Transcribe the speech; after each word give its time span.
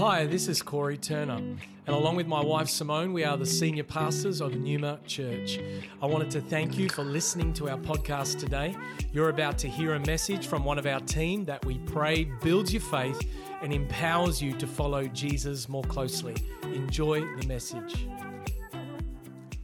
Hi, 0.00 0.24
this 0.24 0.48
is 0.48 0.62
Corey 0.62 0.96
Turner, 0.96 1.34
and 1.34 1.58
along 1.86 2.16
with 2.16 2.26
my 2.26 2.42
wife 2.42 2.70
Simone, 2.70 3.12
we 3.12 3.22
are 3.22 3.36
the 3.36 3.44
senior 3.44 3.84
pastors 3.84 4.40
of 4.40 4.54
Numa 4.56 4.98
Church. 5.06 5.60
I 6.00 6.06
wanted 6.06 6.30
to 6.30 6.40
thank 6.40 6.78
you 6.78 6.88
for 6.88 7.04
listening 7.04 7.52
to 7.52 7.68
our 7.68 7.76
podcast 7.76 8.38
today. 8.38 8.74
You're 9.12 9.28
about 9.28 9.58
to 9.58 9.68
hear 9.68 9.96
a 9.96 10.00
message 10.00 10.46
from 10.46 10.64
one 10.64 10.78
of 10.78 10.86
our 10.86 11.00
team 11.00 11.44
that 11.44 11.62
we 11.66 11.76
pray 11.80 12.24
builds 12.24 12.72
your 12.72 12.80
faith 12.80 13.30
and 13.60 13.74
empowers 13.74 14.40
you 14.40 14.54
to 14.54 14.66
follow 14.66 15.06
Jesus 15.06 15.68
more 15.68 15.84
closely. 15.84 16.34
Enjoy 16.62 17.20
the 17.36 17.46
message. 17.46 18.06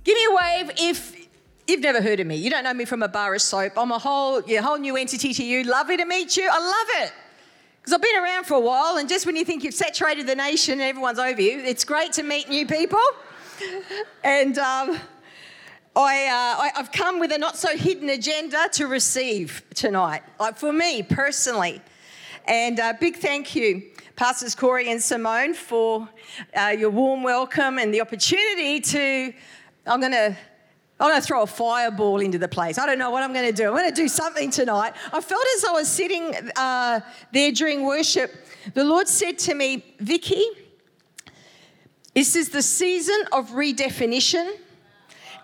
Give 0.04 0.16
me 0.16 0.26
a 0.26 0.34
wave 0.34 0.70
if 0.76 1.28
you've 1.66 1.80
never 1.80 2.02
heard 2.02 2.20
of 2.20 2.26
me. 2.26 2.36
You 2.36 2.50
don't 2.50 2.64
know 2.64 2.74
me 2.74 2.84
from 2.84 3.02
a 3.02 3.08
bar 3.08 3.34
of 3.34 3.40
soap. 3.40 3.72
I'm 3.78 3.90
a 3.90 3.98
whole, 3.98 4.42
yeah, 4.42 4.60
whole 4.60 4.76
new 4.76 4.98
entity 4.98 5.32
to 5.32 5.42
you. 5.42 5.62
Lovely 5.62 5.96
to 5.96 6.04
meet 6.04 6.36
you. 6.36 6.46
I 6.52 6.58
love 6.58 7.04
it. 7.06 7.12
Because 7.86 7.98
I've 7.98 8.02
been 8.02 8.20
around 8.20 8.46
for 8.46 8.54
a 8.54 8.60
while, 8.60 8.96
and 8.96 9.08
just 9.08 9.26
when 9.26 9.36
you 9.36 9.44
think 9.44 9.62
you've 9.62 9.72
saturated 9.72 10.26
the 10.26 10.34
nation 10.34 10.72
and 10.72 10.82
everyone's 10.82 11.20
over 11.20 11.40
you, 11.40 11.60
it's 11.60 11.84
great 11.84 12.12
to 12.14 12.24
meet 12.24 12.48
new 12.48 12.66
people. 12.66 12.98
and 14.24 14.58
um, 14.58 14.98
I, 15.94 16.26
uh, 16.74 16.78
have 16.78 16.90
come 16.90 17.20
with 17.20 17.30
a 17.30 17.38
not 17.38 17.56
so 17.56 17.76
hidden 17.76 18.08
agenda 18.08 18.68
to 18.72 18.88
receive 18.88 19.62
tonight, 19.72 20.24
like 20.40 20.56
for 20.56 20.72
me 20.72 21.04
personally. 21.04 21.80
And 22.48 22.80
a 22.80 22.86
uh, 22.86 22.92
big 22.94 23.18
thank 23.18 23.54
you, 23.54 23.84
Pastors 24.16 24.56
Corey 24.56 24.90
and 24.90 25.00
Simone, 25.00 25.54
for 25.54 26.08
uh, 26.60 26.74
your 26.76 26.90
warm 26.90 27.22
welcome 27.22 27.78
and 27.78 27.94
the 27.94 28.00
opportunity 28.00 28.80
to. 28.80 29.32
I'm 29.86 30.00
going 30.00 30.10
to 30.10 30.36
I'm 30.98 31.10
going 31.10 31.20
to 31.20 31.26
throw 31.26 31.42
a 31.42 31.46
fireball 31.46 32.20
into 32.20 32.38
the 32.38 32.48
place. 32.48 32.78
I 32.78 32.86
don't 32.86 32.98
know 32.98 33.10
what 33.10 33.22
I'm 33.22 33.34
going 33.34 33.46
to 33.46 33.52
do. 33.52 33.68
I'm 33.68 33.76
going 33.76 33.90
to 33.90 33.94
do 33.94 34.08
something 34.08 34.50
tonight. 34.50 34.94
I 35.12 35.20
felt 35.20 35.44
as 35.56 35.64
I 35.66 35.72
was 35.72 35.88
sitting 35.88 36.34
uh, 36.56 37.00
there 37.32 37.52
during 37.52 37.84
worship, 37.84 38.34
the 38.72 38.82
Lord 38.82 39.06
said 39.06 39.38
to 39.40 39.54
me, 39.54 39.84
Vicky, 40.00 40.42
this 42.14 42.34
is 42.34 42.48
the 42.48 42.62
season 42.62 43.24
of 43.30 43.50
redefinition, 43.50 44.50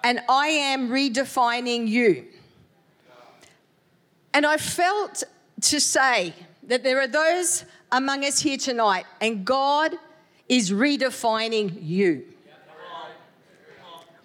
and 0.02 0.20
I 0.26 0.46
am 0.46 0.88
redefining 0.88 1.86
you. 1.86 2.24
And 4.32 4.46
I 4.46 4.56
felt 4.56 5.22
to 5.60 5.78
say 5.78 6.32
that 6.62 6.82
there 6.82 6.98
are 6.98 7.06
those 7.06 7.66
among 7.90 8.24
us 8.24 8.38
here 8.38 8.56
tonight, 8.56 9.04
and 9.20 9.44
God 9.44 9.92
is 10.48 10.70
redefining 10.70 11.78
you. 11.82 12.24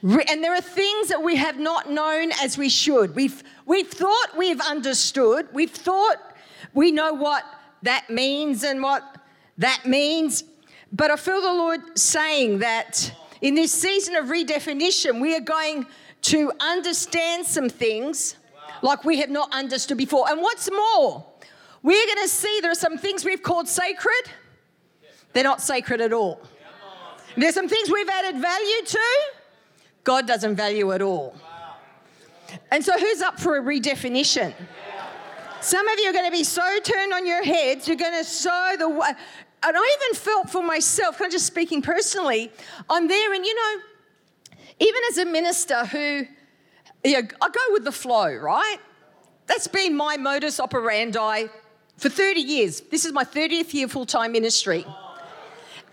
And 0.04 0.44
there 0.44 0.54
are 0.54 0.62
things 0.62 1.08
that 1.08 1.24
we 1.24 1.36
have 1.38 1.60
not 1.60 1.90
known 1.90 2.32
as 2.42 2.58
we 2.58 2.70
should. 2.70 3.16
We've, 3.16 3.44
we've 3.66 3.88
thought 3.88 4.38
we've 4.38 4.62
understood, 4.62 5.48
we've 5.54 5.72
thought 5.72 6.18
we 6.74 6.92
know 6.92 7.14
what 7.14 7.44
that 7.82 8.10
means 8.10 8.64
and 8.64 8.82
what 8.82 9.18
that 9.58 9.86
means. 9.86 10.44
But 10.92 11.10
I 11.10 11.16
feel 11.16 11.42
the 11.42 11.48
Lord 11.48 11.98
saying 11.98 12.60
that 12.60 13.12
in 13.42 13.56
this 13.56 13.72
season 13.72 14.16
of 14.16 14.26
redefinition, 14.26 15.20
we 15.20 15.36
are 15.36 15.42
going 15.42 15.88
to 16.24 16.52
understand 16.60 17.46
some 17.46 17.70
things 17.70 18.36
like 18.84 19.04
we 19.04 19.18
have 19.20 19.30
not 19.30 19.52
understood 19.54 19.98
before. 19.98 20.30
And 20.30 20.42
what's 20.42 20.70
more, 20.72 21.26
we're 21.82 22.06
going 22.06 22.24
to 22.24 22.28
see 22.28 22.60
there 22.62 22.72
are 22.72 22.76
some 22.76 22.98
things 22.98 23.26
we've 23.26 23.42
called 23.42 23.68
sacred, 23.68 24.30
they're 25.34 25.44
not 25.44 25.62
sacred 25.62 26.02
at 26.02 26.14
all. 26.14 26.42
There's 27.36 27.54
some 27.54 27.68
things 27.68 27.92
we've 27.92 28.10
added 28.10 28.42
value 28.42 28.86
to 28.86 29.00
God 30.08 30.26
doesn't 30.26 30.56
value 30.56 30.94
at 30.94 31.02
all. 31.02 31.36
And 32.72 32.82
so, 32.82 32.98
who's 32.98 33.22
up 33.22 33.38
for 33.42 33.58
a 33.58 33.62
redefinition? 33.62 34.54
Some 35.60 35.86
of 35.86 36.00
you 36.00 36.10
are 36.10 36.14
going 36.14 36.24
to 36.24 36.32
be 36.32 36.46
so 36.46 36.80
turned 36.82 37.12
on 37.12 37.28
your 37.28 37.44
heads, 37.44 37.90
you're 37.90 37.98
going 37.98 38.18
to 38.18 38.24
sow 38.24 38.76
the. 38.80 38.86
And 38.88 39.76
I 39.76 39.98
even 40.00 40.16
felt 40.16 40.50
for 40.50 40.64
myself, 40.64 41.18
kind 41.18 41.28
of 41.28 41.34
just 41.34 41.46
speaking 41.46 41.82
personally, 41.82 42.50
I'm 42.90 43.10
there, 43.10 43.34
and 43.34 43.46
you 43.46 43.54
know, 43.54 43.84
even 44.80 45.02
as 45.12 45.18
a 45.18 45.26
minister 45.26 45.86
who, 45.86 46.26
you 47.04 47.22
know, 47.22 47.28
I 47.42 47.50
go 47.50 47.60
with 47.72 47.84
the 47.84 47.92
flow, 47.92 48.34
right? 48.34 48.78
That's 49.48 49.68
been 49.68 49.94
my 49.94 50.16
modus 50.16 50.62
operandi 50.62 51.48
for 51.98 52.08
30 52.08 52.40
years. 52.40 52.80
This 52.80 53.04
is 53.04 53.12
my 53.12 53.26
30th 53.26 53.74
year 53.74 53.90
full 53.90 54.06
time 54.06 54.32
ministry. 54.32 54.86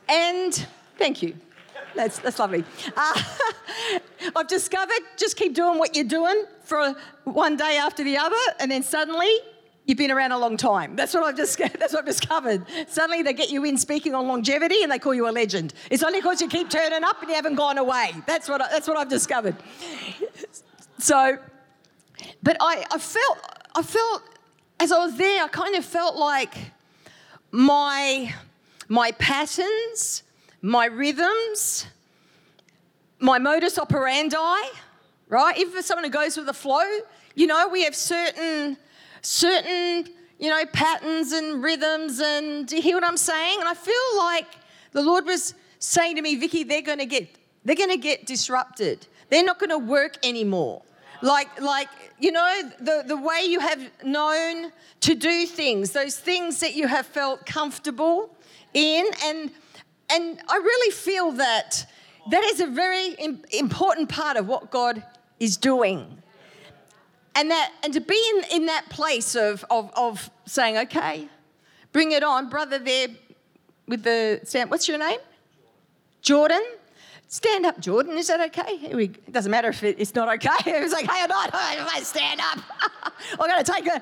And 0.09 0.55
thank 0.99 1.21
you. 1.21 1.35
That's, 1.95 2.19
that's 2.19 2.39
lovely. 2.39 2.65
Uh, 2.97 3.23
I've 4.37 4.49
discovered 4.49 5.01
just 5.17 5.37
keep 5.37 5.55
doing 5.55 5.79
what 5.79 5.95
you're 5.95 6.05
doing 6.05 6.45
for 6.65 6.95
one 7.25 7.57
day 7.57 7.79
after 7.79 8.03
the 8.03 8.17
other, 8.17 8.37
and 8.61 8.71
then 8.71 8.83
suddenly 8.83 9.31
you've 9.87 9.99
been 9.99 10.11
around 10.11 10.33
a 10.33 10.39
long 10.39 10.57
time. 10.57 10.97
That's 10.97 11.15
what 11.15 11.23
I've 11.23 11.37
just 11.37 11.59
that's 11.79 11.93
what 11.93 12.01
I've 12.01 12.07
discovered. 12.07 12.65
Suddenly 12.89 13.23
they 13.23 13.33
get 13.33 13.51
you 13.51 13.65
in 13.65 13.79
speaking 13.79 14.15
on 14.15 14.27
longevity 14.27 14.83
and 14.83 14.91
they 14.91 14.99
call 14.99 15.15
you 15.15 15.29
a 15.29 15.31
legend. 15.31 15.75
It's 15.91 16.03
only 16.03 16.21
because 16.21 16.41
you 16.41 16.49
keep 16.49 16.71
turning 16.71 17.05
up 17.05 17.21
and 17.21 17.29
you 17.29 17.35
haven't 17.35 17.57
gone 17.57 17.79
away. 17.79 18.13
That's 18.27 18.49
what 18.49 18.61
I, 18.61 18.71
that's 18.71 18.89
what 18.89 18.97
I've 18.97 19.11
discovered. 19.11 19.57
So, 20.99 21.39
but 22.43 22.57
I, 22.61 22.85
I 22.91 22.99
felt 22.99 23.39
I 23.75 23.83
felt 23.83 24.23
as 24.81 24.91
I 24.91 24.99
was 24.99 25.17
there, 25.17 25.45
I 25.45 25.49
kind 25.49 25.77
of 25.77 25.85
felt 25.85 26.17
like 26.17 26.55
my 27.51 28.35
my 28.89 29.13
patterns 29.13 30.24
my 30.65 30.87
rhythms, 30.87 31.87
my 33.19 33.39
modus 33.39 33.79
operandi, 33.79 34.63
right? 35.29 35.59
Even 35.59 35.75
for 35.75 35.83
someone 35.83 36.05
who 36.05 36.11
goes 36.11 36.39
with 36.39 36.47
the 36.47 36.55
flow, 36.55 36.83
you 37.35 37.47
know, 37.47 37.69
we 37.69 37.85
have 37.85 37.95
certain, 37.95 38.79
certain, 39.21 40.09
you 40.39 40.49
know, 40.49 40.65
patterns 40.73 41.33
and 41.33 41.63
rhythms. 41.63 42.19
And 42.19 42.67
do 42.67 42.77
you 42.77 42.83
hear 42.83 42.95
what 42.97 43.05
I'm 43.05 43.19
saying? 43.19 43.59
And 43.61 43.69
I 43.69 43.75
feel 43.75 43.95
like 44.17 44.47
the 44.93 45.03
Lord 45.03 45.27
was 45.27 45.53
saying 45.81 46.17
to 46.17 46.23
me, 46.23 46.35
Vicky, 46.37 46.65
they're 46.65 46.81
going 46.81 46.99
to 46.99 47.07
get, 47.07 47.29
they're 47.67 47.77
going 47.77 47.91
to 47.91 47.99
get 47.99 48.25
disrupted. 48.25 49.07
They're 49.29 49.45
not 49.45 49.59
going 49.59 49.69
to 49.69 49.79
work 49.79 50.17
anymore. 50.25 50.81
Like, 51.21 51.61
like 51.61 51.89
you 52.19 52.33
know, 52.33 52.71
the, 52.81 53.05
the 53.07 53.19
way 53.19 53.43
you 53.47 53.61
have 53.61 53.83
known 54.03 54.73
to 55.01 55.15
do 55.15 55.45
things, 55.45 55.91
those 55.91 56.17
things 56.17 56.61
that 56.61 56.75
you 56.75 56.87
have 56.87 57.05
felt 57.05 57.45
comfortable 57.45 58.35
in, 58.73 59.05
and 59.25 59.51
and 60.11 60.41
I 60.49 60.57
really 60.57 60.91
feel 60.93 61.33
that 61.33 61.87
that 62.31 62.45
is 62.45 62.61
a 62.61 62.67
very 62.67 63.17
important 63.53 64.09
part 64.09 64.37
of 64.37 64.47
what 64.47 64.71
God 64.71 65.03
is 65.41 65.57
doing. 65.57 66.23
And 67.35 67.51
that 67.51 67.73
and 67.83 67.93
to 67.93 68.01
be 68.01 68.21
in, 68.37 68.61
in 68.61 68.67
that 68.67 68.89
place 68.91 69.35
of, 69.35 69.65
of, 69.69 69.91
of 69.97 70.31
saying, 70.47 70.79
okay, 70.79 71.29
bring 71.93 72.13
it 72.13 72.23
on, 72.23 72.49
brother 72.49 72.79
there 72.79 73.09
with 73.87 74.03
the 74.05 74.41
stamp 74.45 74.71
what's 74.71 74.89
your 74.89 74.99
name? 74.99 75.19
Jordan. 76.23 76.63
Stand 77.35 77.67
up, 77.67 77.81
Jordan. 77.81 78.17
Is 78.17 78.29
that 78.29 78.41
okay? 78.41 78.75
It 78.81 79.33
doesn't 79.33 79.51
matter 79.51 79.71
if 79.71 79.83
it's 79.83 80.15
not 80.15 80.33
okay. 80.35 80.71
It 80.77 80.81
was 80.81 80.93
like, 80.93 81.11
hey 81.11 81.25
or 81.25 81.27
not, 81.27 81.51
I 81.53 82.01
stand 82.05 82.41
up. 82.41 82.61
I'm 83.33 83.51
going 83.51 83.65
to 83.65 83.73
take 83.73 83.89
a, 83.89 84.01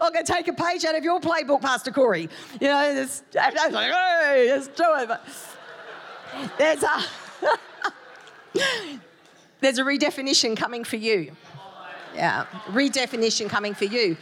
I'm 0.00 0.12
going 0.12 0.24
to 0.24 0.32
take 0.32 0.46
a 0.46 0.52
page 0.52 0.84
out 0.84 0.94
of 0.94 1.02
your 1.02 1.20
playbook, 1.20 1.62
Pastor 1.62 1.90
Corey. 1.90 2.28
You 2.60 2.68
know, 2.68 2.94
just, 2.94 3.24
I 3.36 3.50
was 3.50 3.72
like, 3.72 3.90
hey, 3.90 4.52
let's 4.52 4.68
do 4.68 4.84
it. 4.86 5.08
But 5.08 5.26
there's 6.56 6.84
a, 6.84 7.04
there's 9.60 9.78
a 9.80 9.82
redefinition 9.82 10.56
coming 10.56 10.84
for 10.84 10.94
you. 10.94 11.32
Yeah, 12.14 12.46
redefinition 12.68 13.48
coming 13.48 13.74
for 13.74 13.86
you. 13.86 14.16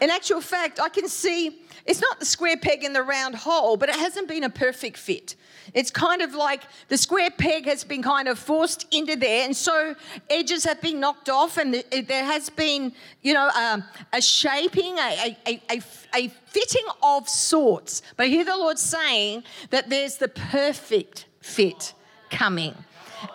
In 0.00 0.10
actual 0.10 0.40
fact, 0.40 0.80
I 0.80 0.88
can 0.88 1.06
see 1.06 1.62
it's 1.90 2.00
not 2.00 2.20
the 2.20 2.24
square 2.24 2.56
peg 2.56 2.84
in 2.84 2.92
the 2.92 3.02
round 3.02 3.34
hole, 3.34 3.76
but 3.76 3.88
it 3.88 3.96
hasn't 3.96 4.28
been 4.28 4.44
a 4.44 4.48
perfect 4.48 4.96
fit. 4.96 5.34
It's 5.74 5.90
kind 5.90 6.22
of 6.22 6.34
like 6.34 6.62
the 6.86 6.96
square 6.96 7.30
peg 7.32 7.66
has 7.66 7.82
been 7.82 8.00
kind 8.00 8.28
of 8.28 8.38
forced 8.38 8.86
into 8.92 9.16
there, 9.16 9.44
and 9.44 9.56
so 9.56 9.96
edges 10.28 10.62
have 10.62 10.80
been 10.80 11.00
knocked 11.00 11.28
off, 11.28 11.58
and 11.58 11.74
there 11.74 12.24
has 12.24 12.48
been, 12.48 12.92
you 13.22 13.34
know, 13.34 13.50
um, 13.56 13.82
a 14.12 14.22
shaping, 14.22 14.98
a, 14.98 15.36
a, 15.48 15.62
a, 15.68 15.82
a 16.14 16.28
fitting 16.46 16.86
of 17.02 17.28
sorts. 17.28 18.02
But 18.16 18.26
I 18.26 18.28
hear 18.28 18.44
the 18.44 18.56
Lord 18.56 18.78
saying 18.78 19.42
that 19.70 19.90
there's 19.90 20.16
the 20.16 20.28
perfect 20.28 21.26
fit 21.40 21.92
coming. 22.30 22.76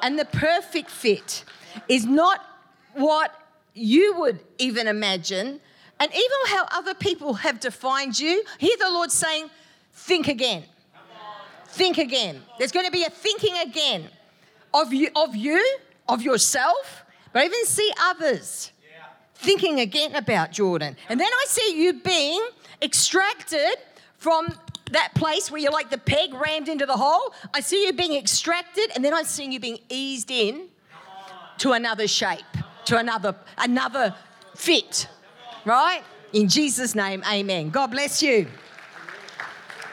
And 0.01 0.17
the 0.17 0.25
perfect 0.25 0.89
fit 0.89 1.43
is 1.89 2.05
not 2.05 2.41
what 2.93 3.37
you 3.73 4.15
would 4.15 4.39
even 4.59 4.87
imagine, 4.87 5.59
and 5.99 6.11
even 6.11 6.37
how 6.47 6.67
other 6.71 6.93
people 6.93 7.35
have 7.35 7.59
defined 7.59 8.19
you. 8.19 8.43
Hear 8.57 8.75
the 8.79 8.89
Lord 8.89 9.11
saying, 9.11 9.49
think 9.93 10.27
again. 10.27 10.63
Think 11.67 11.97
again. 11.97 12.41
There's 12.57 12.71
going 12.71 12.85
to 12.85 12.91
be 12.91 13.03
a 13.03 13.09
thinking 13.09 13.55
again 13.57 14.09
of 14.73 14.93
you, 14.93 15.09
of 15.15 15.35
you, 15.35 15.63
of 16.07 16.21
yourself, 16.21 17.03
but 17.33 17.43
even 17.43 17.65
see 17.65 17.91
others 18.01 18.71
thinking 19.35 19.79
again 19.79 20.15
about 20.15 20.51
Jordan. 20.51 20.95
And 21.09 21.19
then 21.19 21.27
I 21.27 21.45
see 21.47 21.81
you 21.81 21.93
being 21.93 22.41
extracted 22.81 23.75
from 24.17 24.57
that 24.91 25.13
place 25.15 25.51
where 25.51 25.59
you're 25.59 25.71
like 25.71 25.89
the 25.89 25.97
peg 25.97 26.33
rammed 26.33 26.69
into 26.69 26.85
the 26.85 26.93
hole. 26.93 27.33
I 27.53 27.59
see 27.59 27.85
you 27.85 27.93
being 27.93 28.15
extracted, 28.15 28.91
and 28.95 29.03
then 29.03 29.13
I'm 29.13 29.25
seeing 29.25 29.51
you 29.51 29.59
being 29.59 29.79
eased 29.89 30.31
in 30.31 30.67
to 31.59 31.73
another 31.73 32.07
shape, 32.07 32.45
to 32.85 32.97
another 32.97 33.35
another 33.57 34.15
fit. 34.55 35.07
Right? 35.65 36.03
In 36.31 36.47
Jesus' 36.47 36.95
name, 36.95 37.23
amen. 37.29 37.69
God 37.69 37.87
bless 37.87 38.21
you. 38.21 38.47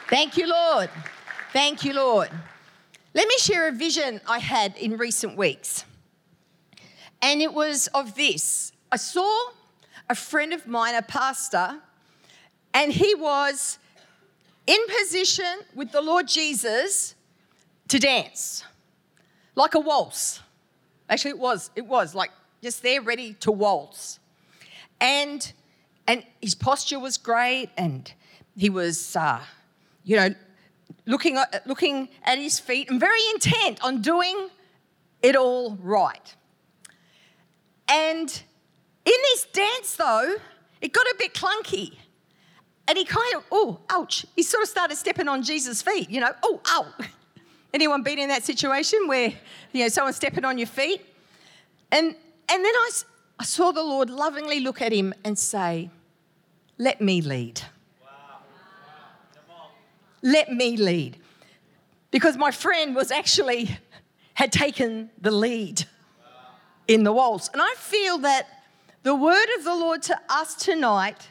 Thank 0.09 0.37
you, 0.37 0.49
Lord. 0.49 0.91
Thank 1.53 1.85
you, 1.85 1.95
Lord. 1.95 2.31
Let 3.15 3.27
me 3.27 3.37
share 3.39 3.69
a 3.69 3.73
vision 3.73 4.21
I 4.29 4.39
had 4.39 4.77
in 4.77 4.97
recent 4.97 5.37
weeks. 5.37 5.85
And 7.23 7.41
it 7.41 7.53
was 7.53 7.89
of 7.89 8.15
this 8.15 8.73
I 8.91 8.97
saw 8.97 9.51
a 10.11 10.15
friend 10.15 10.53
of 10.53 10.67
mine, 10.67 10.95
a 10.95 11.03
pastor, 11.03 11.81
and 12.75 12.93
he 12.93 13.15
was 13.15 13.79
in 14.67 14.79
position 14.99 15.61
with 15.75 15.93
the 15.93 16.01
Lord 16.01 16.29
Jesus 16.29 17.15
to 17.89 17.99
dance 17.99 18.65
like 19.55 19.75
a 19.75 19.81
waltz. 19.81 20.41
Actually, 21.09 21.33
it 21.33 21.39
was, 21.39 21.71
it 21.77 21.87
was 21.87 22.15
like 22.15 22.31
just 22.63 22.83
there 22.83 23.01
ready 23.01 23.35
to 23.35 23.53
waltz. 23.53 24.19
And, 25.01 25.53
and 26.07 26.25
his 26.41 26.55
posture 26.55 26.99
was 26.99 27.19
great, 27.19 27.71
and 27.77 28.13
he 28.57 28.71
was, 28.71 29.17
uh, 29.17 29.41
you 30.05 30.17
know, 30.17 30.35
looking 31.07 31.37
at, 31.37 31.67
looking 31.67 32.09
at 32.25 32.39
his 32.39 32.59
feet 32.59 32.91
and 32.91 33.01
very 33.01 33.21
intent 33.35 33.83
on 33.83 34.03
doing 34.03 34.49
it 35.23 35.37
all 35.37 35.77
right. 35.81 36.35
And 37.89 38.43
in 39.05 39.13
this 39.23 39.47
dance, 39.53 39.97
though, 39.97 40.37
it 40.81 40.93
got 40.93 41.07
a 41.07 41.15
bit 41.19 41.35
clunky. 41.35 41.97
And 42.89 42.99
he 42.99 43.05
kind 43.05 43.35
of, 43.37 43.45
oh, 43.53 43.81
ouch. 43.91 44.27
He 44.35 44.43
sort 44.43 44.65
of 44.65 44.69
started 44.69 44.97
stepping 44.97 45.29
on 45.29 45.43
Jesus' 45.43 45.83
feet, 45.83 46.11
you 46.11 46.21
know, 46.21 46.33
oh, 46.43 46.61
ow. 46.69 46.87
Anyone 47.75 48.03
been 48.03 48.19
in 48.19 48.29
that 48.29 48.43
situation 48.43 49.07
where, 49.07 49.33
you 49.73 49.83
know, 49.83 49.89
someone's 49.89 50.17
stepping 50.17 50.45
on 50.45 50.59
your 50.59 50.67
feet? 50.67 51.01
And, 51.91 52.07
and 52.07 52.65
then 52.65 52.75
I, 52.75 52.91
I 53.43 53.45
saw 53.45 53.73
the 53.73 53.83
Lord 53.83 54.09
lovingly 54.09 54.61
look 54.61 54.81
at 54.81 54.93
him 54.93 55.13
and 55.25 55.37
say, 55.37 55.91
let 56.79 57.01
me 57.01 57.21
lead. 57.21 57.61
Let 60.23 60.53
me 60.53 60.77
lead. 60.77 61.17
Because 62.13 62.37
my 62.37 62.53
friend 62.53 62.95
was 62.95 63.11
actually, 63.11 63.77
had 64.35 64.53
taken 64.53 65.11
the 65.21 65.33
lead 65.33 65.87
in 66.87 67.03
the 67.03 67.13
waltz. 67.13 67.51
And 67.53 67.61
I 67.61 67.75
feel 67.77 68.19
that 68.19 68.47
the 69.03 69.17
word 69.17 69.49
of 69.59 69.65
the 69.65 69.75
Lord 69.75 70.03
to 70.03 70.21
us 70.29 70.55
tonight 70.55 71.27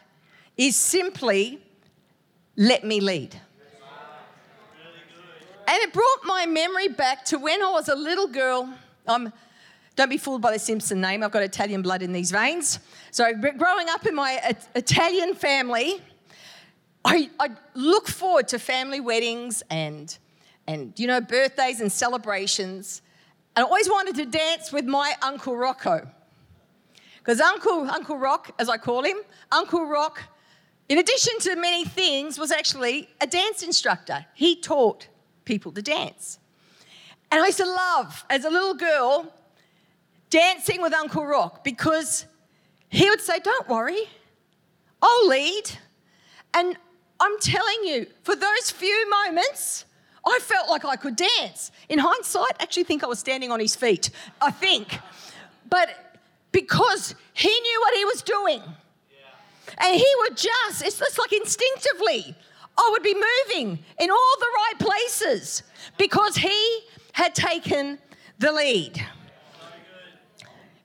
is 0.57 0.75
simply, 0.75 1.61
let 2.57 2.83
me 2.83 2.99
lead. 2.99 3.39
And 5.65 5.81
it 5.81 5.93
brought 5.93 6.25
my 6.25 6.45
memory 6.45 6.89
back 6.89 7.23
to 7.27 7.37
when 7.37 7.63
I 7.63 7.71
was 7.71 7.87
a 7.87 7.95
little 7.95 8.27
girl. 8.27 8.69
Um, 9.07 9.31
don't 9.95 10.09
be 10.09 10.17
fooled 10.17 10.41
by 10.41 10.53
the 10.53 10.59
Simpson 10.59 11.01
name. 11.01 11.23
I've 11.23 11.31
got 11.31 11.43
Italian 11.43 11.81
blood 11.81 12.01
in 12.01 12.13
these 12.13 12.31
veins. 12.31 12.79
So, 13.11 13.31
growing 13.33 13.89
up 13.89 14.05
in 14.05 14.15
my 14.15 14.55
Italian 14.73 15.35
family, 15.35 16.01
I, 17.03 17.29
I 17.39 17.49
look 17.73 18.07
forward 18.07 18.47
to 18.49 18.59
family 18.59 18.99
weddings 18.99 19.63
and, 19.69 20.17
and, 20.67 20.93
you 20.97 21.07
know, 21.07 21.19
birthdays 21.19 21.81
and 21.81 21.91
celebrations. 21.91 23.01
And 23.55 23.65
I 23.65 23.67
always 23.67 23.89
wanted 23.89 24.15
to 24.15 24.25
dance 24.25 24.71
with 24.71 24.85
my 24.85 25.13
Uncle 25.21 25.57
Rocco. 25.57 26.07
Because 27.17 27.41
Uncle, 27.41 27.89
Uncle 27.89 28.17
Rock, 28.17 28.51
as 28.59 28.69
I 28.69 28.77
call 28.77 29.03
him, 29.03 29.17
Uncle 29.51 29.85
Rock, 29.85 30.21
in 30.89 30.97
addition 30.97 31.37
to 31.39 31.55
many 31.55 31.85
things, 31.85 32.39
was 32.39 32.51
actually 32.51 33.09
a 33.19 33.27
dance 33.27 33.61
instructor. 33.61 34.25
He 34.33 34.55
taught 34.55 35.07
people 35.45 35.71
to 35.73 35.81
dance. 35.81 36.39
And 37.31 37.41
I 37.41 37.47
used 37.47 37.59
to 37.59 37.65
love, 37.65 38.25
as 38.29 38.45
a 38.45 38.49
little 38.49 38.73
girl, 38.73 39.33
dancing 40.31 40.81
with 40.81 40.94
Uncle 40.94 41.24
Rock 41.24 41.63
because 41.63 42.25
he 42.89 43.07
would 43.07 43.22
say, 43.22 43.38
Don't 43.39 43.69
worry, 43.69 44.10
I'll 45.01 45.28
lead. 45.28 45.69
And 46.56 46.75
I'm 47.19 47.39
telling 47.39 47.83
you, 47.83 48.07
for 48.24 48.36
those 48.36 48.72
few 48.72 49.10
moments, 49.10 49.86
I 50.25 50.39
felt 50.42 50.69
like 50.69 50.83
I 50.83 50.95
could 50.95 51.16
dance. 51.16 51.72
In 51.88 52.00
hindsight, 52.00 52.54
I 52.60 52.63
actually 52.63 52.86
think 52.86 53.04
I 53.04 53.07
was 53.07 53.19
standing 53.19 53.51
on 53.51 53.60
his 53.60 53.75
feet. 53.75 54.10
I 54.42 54.50
think. 54.50 55.00
But 55.69 55.89
because 56.51 57.16
he 57.33 57.50
knew 57.50 57.81
what 57.81 57.95
he 57.95 58.06
was 58.06 58.22
doing. 58.24 58.62
And 59.78 59.95
he 59.95 60.07
would 60.19 60.36
just, 60.36 60.83
it's 60.83 61.00
just 61.00 61.18
like 61.18 61.31
instinctively, 61.31 62.36
I 62.78 62.89
would 62.92 63.04
be 63.04 63.16
moving 63.16 63.80
in 64.00 64.12
all 64.12 64.36
the 64.39 64.45
right 64.56 64.74
places 64.80 65.63
because 65.98 66.36
he 66.36 66.80
had 67.13 67.33
taken 67.33 67.98
the 68.38 68.51
lead. 68.51 69.04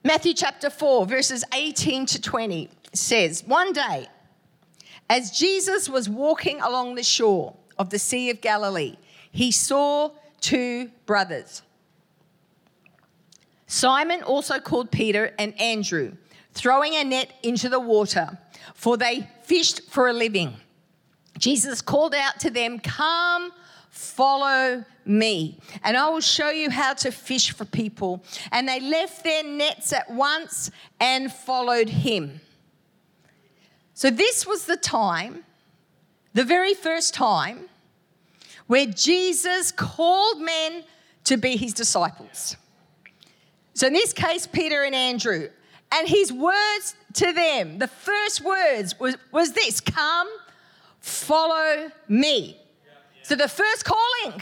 Matthew 0.06 0.34
chapter 0.34 0.70
4, 0.70 1.04
verses 1.04 1.42
18 1.52 2.06
to 2.06 2.20
20 2.20 2.70
says, 2.92 3.42
One 3.44 3.72
day, 3.72 4.06
as 5.10 5.32
Jesus 5.32 5.88
was 5.88 6.08
walking 6.08 6.60
along 6.60 6.94
the 6.94 7.02
shore 7.02 7.56
of 7.76 7.90
the 7.90 7.98
Sea 7.98 8.30
of 8.30 8.40
Galilee, 8.40 8.98
he 9.32 9.50
saw 9.50 10.12
two 10.40 10.92
brothers. 11.06 11.62
Simon, 13.66 14.22
also 14.22 14.60
called 14.60 14.92
Peter, 14.92 15.34
and 15.40 15.60
Andrew, 15.60 16.12
throwing 16.52 16.94
a 16.94 17.02
net 17.02 17.32
into 17.42 17.68
the 17.68 17.80
water, 17.80 18.38
for 18.74 18.96
they 18.96 19.28
fished 19.42 19.90
for 19.90 20.06
a 20.06 20.12
living. 20.12 20.54
Jesus 21.36 21.82
called 21.82 22.14
out 22.14 22.38
to 22.38 22.50
them, 22.50 22.78
Come, 22.78 23.50
follow 23.96 24.84
me, 25.04 25.58
and 25.82 25.96
I 25.96 26.08
will 26.10 26.20
show 26.20 26.50
you 26.50 26.70
how 26.70 26.92
to 26.94 27.10
fish 27.10 27.52
for 27.52 27.64
people. 27.64 28.22
And 28.52 28.68
they 28.68 28.80
left 28.80 29.24
their 29.24 29.42
nets 29.42 29.92
at 29.92 30.10
once 30.10 30.70
and 31.00 31.32
followed 31.32 31.88
him. 31.88 32.40
So, 33.94 34.10
this 34.10 34.46
was 34.46 34.66
the 34.66 34.76
time, 34.76 35.44
the 36.34 36.44
very 36.44 36.74
first 36.74 37.14
time, 37.14 37.68
where 38.66 38.86
Jesus 38.86 39.72
called 39.72 40.40
men 40.40 40.84
to 41.24 41.36
be 41.36 41.56
his 41.56 41.72
disciples. 41.72 42.56
So, 43.74 43.86
in 43.86 43.94
this 43.94 44.12
case, 44.12 44.46
Peter 44.46 44.82
and 44.82 44.94
Andrew. 44.94 45.48
And 45.92 46.08
his 46.08 46.32
words 46.32 46.96
to 47.14 47.32
them, 47.32 47.78
the 47.78 47.86
first 47.86 48.42
words 48.42 48.98
was, 48.98 49.16
was 49.30 49.52
this 49.52 49.80
come 49.80 50.28
follow 51.00 51.90
me. 52.08 52.58
So 53.26 53.34
the 53.34 53.48
first 53.48 53.84
calling, 53.84 54.40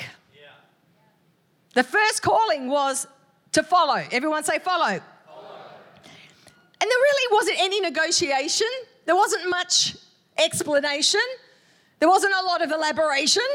the 1.72 1.82
first 1.82 2.20
calling 2.20 2.69
was 2.69 3.06
to 3.52 3.62
follow. 3.62 4.04
Everyone 4.12 4.44
say 4.44 4.58
follow. 4.58 5.00
follow. 5.26 5.56
And 6.02 6.90
there 6.90 6.98
really 7.08 7.34
wasn't 7.34 7.60
any 7.60 7.81
negotiation, 7.81 8.66
there 9.06 9.16
wasn't 9.16 9.48
much 9.48 9.96
explanation, 10.36 11.22
there 11.98 12.10
wasn't 12.10 12.34
a 12.34 12.44
lot 12.44 12.60
of 12.60 12.72
elaboration. 12.72 13.48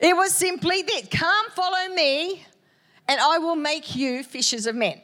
It 0.00 0.14
was 0.14 0.34
simply 0.34 0.82
this 0.82 1.08
come 1.10 1.48
follow 1.52 1.94
me, 1.94 2.44
and 3.08 3.18
I 3.18 3.38
will 3.38 3.56
make 3.56 3.96
you 3.96 4.22
fishers 4.22 4.66
of 4.66 4.74
men. 4.74 5.00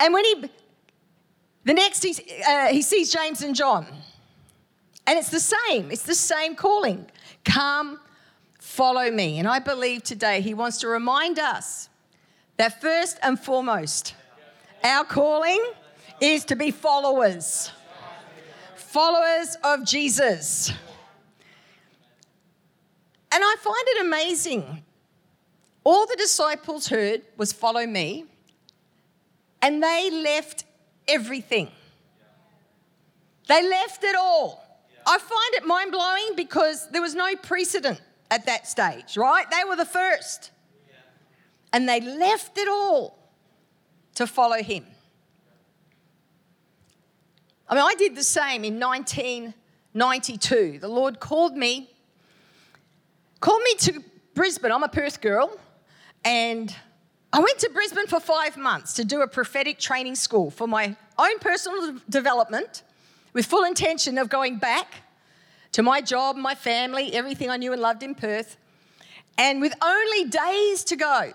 And 0.00 0.14
when 0.14 0.24
he, 0.24 0.50
the 1.64 1.74
next, 1.74 2.02
he, 2.02 2.16
uh, 2.48 2.68
he 2.68 2.80
sees 2.80 3.12
James 3.12 3.42
and 3.42 3.54
John. 3.54 3.86
And 5.10 5.18
it's 5.18 5.30
the 5.30 5.40
same, 5.40 5.90
it's 5.90 6.04
the 6.04 6.14
same 6.14 6.54
calling. 6.54 7.04
Come, 7.44 7.98
follow 8.60 9.10
me. 9.10 9.40
And 9.40 9.48
I 9.48 9.58
believe 9.58 10.04
today 10.04 10.40
he 10.40 10.54
wants 10.54 10.78
to 10.78 10.86
remind 10.86 11.36
us 11.40 11.88
that 12.58 12.80
first 12.80 13.18
and 13.20 13.36
foremost, 13.36 14.14
our 14.84 15.02
calling 15.02 15.60
is 16.20 16.44
to 16.44 16.54
be 16.54 16.70
followers, 16.70 17.72
followers 18.76 19.56
of 19.64 19.84
Jesus. 19.84 20.70
And 23.32 23.42
I 23.42 23.56
find 23.58 23.84
it 23.88 24.06
amazing. 24.06 24.84
All 25.82 26.06
the 26.06 26.14
disciples 26.14 26.86
heard 26.86 27.22
was 27.36 27.52
follow 27.52 27.84
me, 27.84 28.26
and 29.60 29.82
they 29.82 30.08
left 30.22 30.62
everything. 31.08 31.68
They 33.48 33.68
left 33.68 34.04
it 34.04 34.14
all. 34.14 34.59
I 35.06 35.18
find 35.18 35.54
it 35.54 35.66
mind 35.66 35.92
blowing 35.92 36.36
because 36.36 36.88
there 36.90 37.02
was 37.02 37.14
no 37.14 37.34
precedent 37.36 38.00
at 38.30 38.46
that 38.46 38.66
stage, 38.66 39.16
right? 39.16 39.46
They 39.50 39.68
were 39.68 39.76
the 39.76 39.84
first. 39.84 40.50
And 41.72 41.88
they 41.88 42.00
left 42.00 42.58
it 42.58 42.68
all 42.68 43.18
to 44.16 44.26
follow 44.26 44.62
him. 44.62 44.84
I 47.68 47.74
mean, 47.74 47.84
I 47.84 47.94
did 47.96 48.16
the 48.16 48.24
same 48.24 48.64
in 48.64 48.80
1992. 48.80 50.78
The 50.80 50.88
Lord 50.88 51.20
called 51.20 51.56
me, 51.56 51.90
called 53.38 53.62
me 53.62 53.74
to 53.76 54.02
Brisbane. 54.34 54.72
I'm 54.72 54.82
a 54.82 54.88
Perth 54.88 55.20
girl. 55.20 55.56
And 56.24 56.74
I 57.32 57.38
went 57.38 57.60
to 57.60 57.70
Brisbane 57.70 58.08
for 58.08 58.18
five 58.18 58.56
months 58.56 58.94
to 58.94 59.04
do 59.04 59.22
a 59.22 59.28
prophetic 59.28 59.78
training 59.78 60.16
school 60.16 60.50
for 60.50 60.66
my 60.66 60.96
own 61.16 61.38
personal 61.38 61.96
development 62.08 62.82
with 63.32 63.46
full 63.46 63.64
intention 63.64 64.18
of 64.18 64.28
going 64.28 64.58
back 64.58 65.02
to 65.72 65.82
my 65.82 66.00
job, 66.00 66.36
my 66.36 66.54
family, 66.54 67.14
everything 67.14 67.50
I 67.50 67.56
knew 67.56 67.72
and 67.72 67.80
loved 67.80 68.02
in 68.02 68.14
Perth. 68.14 68.56
And 69.38 69.60
with 69.60 69.74
only 69.82 70.24
days 70.28 70.84
to 70.84 70.96
go, 70.96 71.32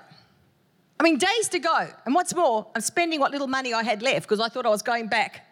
I 1.00 1.04
mean, 1.04 1.18
days 1.18 1.50
to 1.50 1.60
go. 1.60 1.88
And 2.06 2.16
what's 2.16 2.36
more, 2.36 2.68
I'm 2.76 2.82
spending 2.82 3.20
what 3.20 3.32
little 3.32 3.48
money 3.48 3.74
I 3.74 3.84
had 3.84 4.02
left 4.02 4.28
because 4.28 4.40
I 4.40 4.50
thought 4.50 4.66
I 4.66 4.70
was 4.70 4.82
going 4.82 5.08
back 5.08 5.46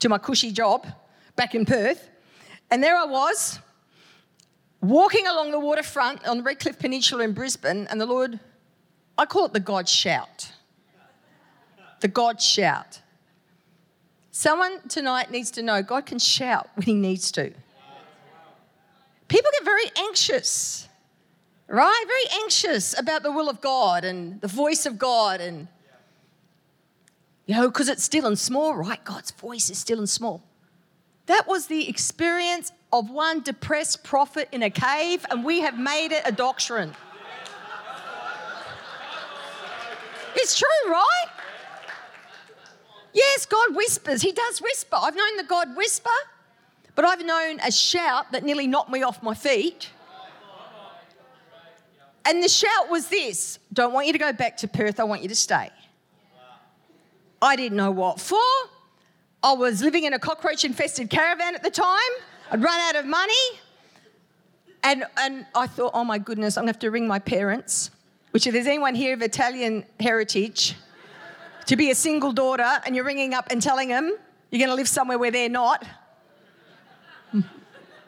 to 0.00 0.08
my 0.08 0.18
cushy 0.18 0.50
job 0.50 0.86
back 1.36 1.54
in 1.54 1.64
Perth. 1.64 2.08
And 2.70 2.82
there 2.82 2.96
I 2.96 3.04
was, 3.04 3.58
walking 4.80 5.26
along 5.26 5.50
the 5.50 5.60
waterfront 5.60 6.26
on 6.26 6.38
the 6.38 6.42
Redcliffe 6.42 6.78
Peninsula 6.78 7.24
in 7.24 7.32
Brisbane, 7.32 7.86
and 7.88 8.00
the 8.00 8.06
Lord, 8.06 8.40
I 9.18 9.26
call 9.26 9.46
it 9.46 9.52
the 9.52 9.60
God 9.60 9.88
shout. 9.88 10.52
The 12.00 12.08
God 12.08 12.40
shout. 12.40 13.00
Someone 14.32 14.80
tonight 14.88 15.30
needs 15.30 15.50
to 15.52 15.62
know 15.62 15.82
God 15.82 16.06
can 16.06 16.18
shout 16.18 16.70
when 16.74 16.86
He 16.86 16.94
needs 16.94 17.32
to. 17.32 17.52
People 19.28 19.50
get 19.52 19.64
very 19.64 19.90
anxious, 19.98 20.88
right? 21.68 22.04
Very 22.06 22.42
anxious 22.42 22.98
about 22.98 23.22
the 23.22 23.32
will 23.32 23.48
of 23.48 23.60
God 23.60 24.04
and 24.04 24.40
the 24.40 24.48
voice 24.48 24.86
of 24.86 24.98
God, 24.98 25.40
and 25.40 25.68
you 27.46 27.54
know, 27.54 27.68
because 27.68 27.88
it's 27.88 28.04
still 28.04 28.26
and 28.26 28.38
small, 28.38 28.74
right? 28.74 29.02
God's 29.04 29.30
voice 29.32 29.70
is 29.70 29.78
still 29.78 29.98
and 29.98 30.08
small. 30.08 30.42
That 31.26 31.46
was 31.46 31.66
the 31.66 31.88
experience 31.88 32.72
of 32.92 33.10
one 33.10 33.40
depressed 33.42 34.02
prophet 34.02 34.48
in 34.52 34.62
a 34.62 34.70
cave, 34.70 35.24
and 35.30 35.44
we 35.44 35.60
have 35.60 35.78
made 35.78 36.12
it 36.12 36.22
a 36.24 36.32
doctrine. 36.32 36.92
It's 40.34 40.58
true, 40.58 40.90
right? 40.92 41.26
Yes, 43.12 43.46
God 43.46 43.74
whispers. 43.74 44.22
He 44.22 44.32
does 44.32 44.60
whisper. 44.60 44.96
I've 45.00 45.16
known 45.16 45.36
the 45.36 45.44
God 45.44 45.76
whisper, 45.76 46.10
but 46.94 47.04
I've 47.04 47.24
known 47.24 47.60
a 47.60 47.72
shout 47.72 48.32
that 48.32 48.44
nearly 48.44 48.66
knocked 48.66 48.90
me 48.90 49.02
off 49.02 49.22
my 49.22 49.34
feet. 49.34 49.90
And 52.24 52.42
the 52.42 52.48
shout 52.48 52.90
was 52.90 53.08
this 53.08 53.58
Don't 53.72 53.92
want 53.92 54.06
you 54.06 54.12
to 54.12 54.18
go 54.18 54.32
back 54.32 54.56
to 54.58 54.68
Perth, 54.68 55.00
I 55.00 55.04
want 55.04 55.22
you 55.22 55.28
to 55.28 55.34
stay. 55.34 55.70
I 57.42 57.56
didn't 57.56 57.76
know 57.76 57.90
what 57.90 58.20
for. 58.20 58.38
I 59.42 59.54
was 59.54 59.82
living 59.82 60.04
in 60.04 60.12
a 60.12 60.18
cockroach 60.18 60.64
infested 60.64 61.08
caravan 61.08 61.54
at 61.54 61.62
the 61.62 61.70
time. 61.70 61.96
I'd 62.50 62.62
run 62.62 62.78
out 62.80 62.96
of 62.96 63.06
money. 63.06 63.32
And, 64.82 65.04
and 65.16 65.46
I 65.54 65.66
thought, 65.66 65.92
oh 65.94 66.04
my 66.04 66.18
goodness, 66.18 66.56
I'm 66.56 66.64
going 66.64 66.74
to 66.74 66.76
have 66.76 66.80
to 66.80 66.90
ring 66.90 67.06
my 67.06 67.18
parents, 67.18 67.90
which 68.32 68.46
if 68.46 68.52
there's 68.52 68.66
anyone 68.66 68.94
here 68.94 69.14
of 69.14 69.22
Italian 69.22 69.84
heritage, 69.98 70.74
to 71.70 71.76
be 71.76 71.92
a 71.92 71.94
single 71.94 72.32
daughter 72.32 72.68
and 72.84 72.96
you're 72.96 73.04
ringing 73.04 73.32
up 73.32 73.46
and 73.48 73.62
telling 73.62 73.88
them 73.88 74.12
you're 74.50 74.58
going 74.58 74.70
to 74.70 74.74
live 74.74 74.88
somewhere 74.88 75.16
where 75.16 75.30
they're 75.30 75.48
not. 75.48 75.86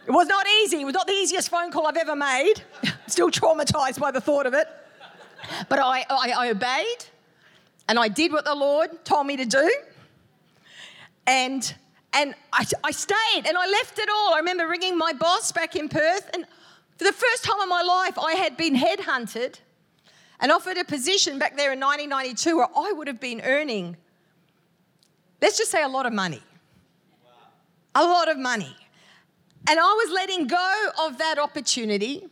It 0.05 0.11
was 0.11 0.27
not 0.27 0.45
easy. 0.65 0.81
It 0.81 0.85
was 0.85 0.95
not 0.95 1.07
the 1.07 1.13
easiest 1.13 1.49
phone 1.49 1.71
call 1.71 1.87
I've 1.87 1.97
ever 1.97 2.17
made. 2.17 2.55
Still 3.07 3.31
traumatized 3.31 4.01
by 4.01 4.11
the 4.11 4.21
thought 4.21 4.47
of 4.47 4.55
it. 4.55 4.67
But 5.69 5.79
I, 5.79 6.05
I, 6.11 6.33
I 6.37 6.51
obeyed 6.51 7.05
and 7.89 8.01
I 8.01 8.09
did 8.09 8.33
what 8.33 8.45
the 8.45 8.55
Lord 8.57 9.05
told 9.05 9.29
me 9.29 9.37
to 9.37 9.45
do. 9.45 9.73
And 11.29 11.73
and 12.13 12.35
I, 12.53 12.67
I, 12.83 12.91
stayed 12.91 13.47
and 13.47 13.57
I 13.57 13.67
left 13.71 14.01
it 14.01 14.09
all. 14.13 14.35
I 14.35 14.39
remember 14.39 14.67
ringing 14.67 14.99
my 14.99 15.13
boss 15.13 15.53
back 15.53 15.77
in 15.77 15.89
Perth, 15.89 16.29
and 16.35 16.47
for 16.99 17.05
the 17.05 17.13
first 17.13 17.45
time 17.45 17.61
in 17.63 17.69
my 17.69 17.83
life, 17.83 18.19
I 18.19 18.33
had 18.33 18.57
been 18.57 18.75
headhunted 18.75 19.61
and 20.43 20.51
offered 20.51 20.77
a 20.77 20.85
position 20.85 21.39
back 21.39 21.57
there 21.57 21.73
in 21.73 21.81
1992 21.81 22.57
where 22.57 22.67
I 22.77 22.93
would 22.93 23.07
have 23.07 23.21
been 23.21 23.41
earning, 23.43 23.97
let's 25.41 25.57
just 25.57 25.71
say, 25.71 25.83
a 25.83 25.89
lot 25.89 26.05
of 26.05 26.13
money. 26.13 26.43
A 27.95 28.03
lot 28.03 28.29
of 28.29 28.37
money. 28.37 28.77
And 29.69 29.79
I 29.79 29.83
was 29.83 30.11
letting 30.13 30.49
go 30.49 30.89
of 31.01 31.19
that 31.19 31.39
opportunity. 31.39 32.27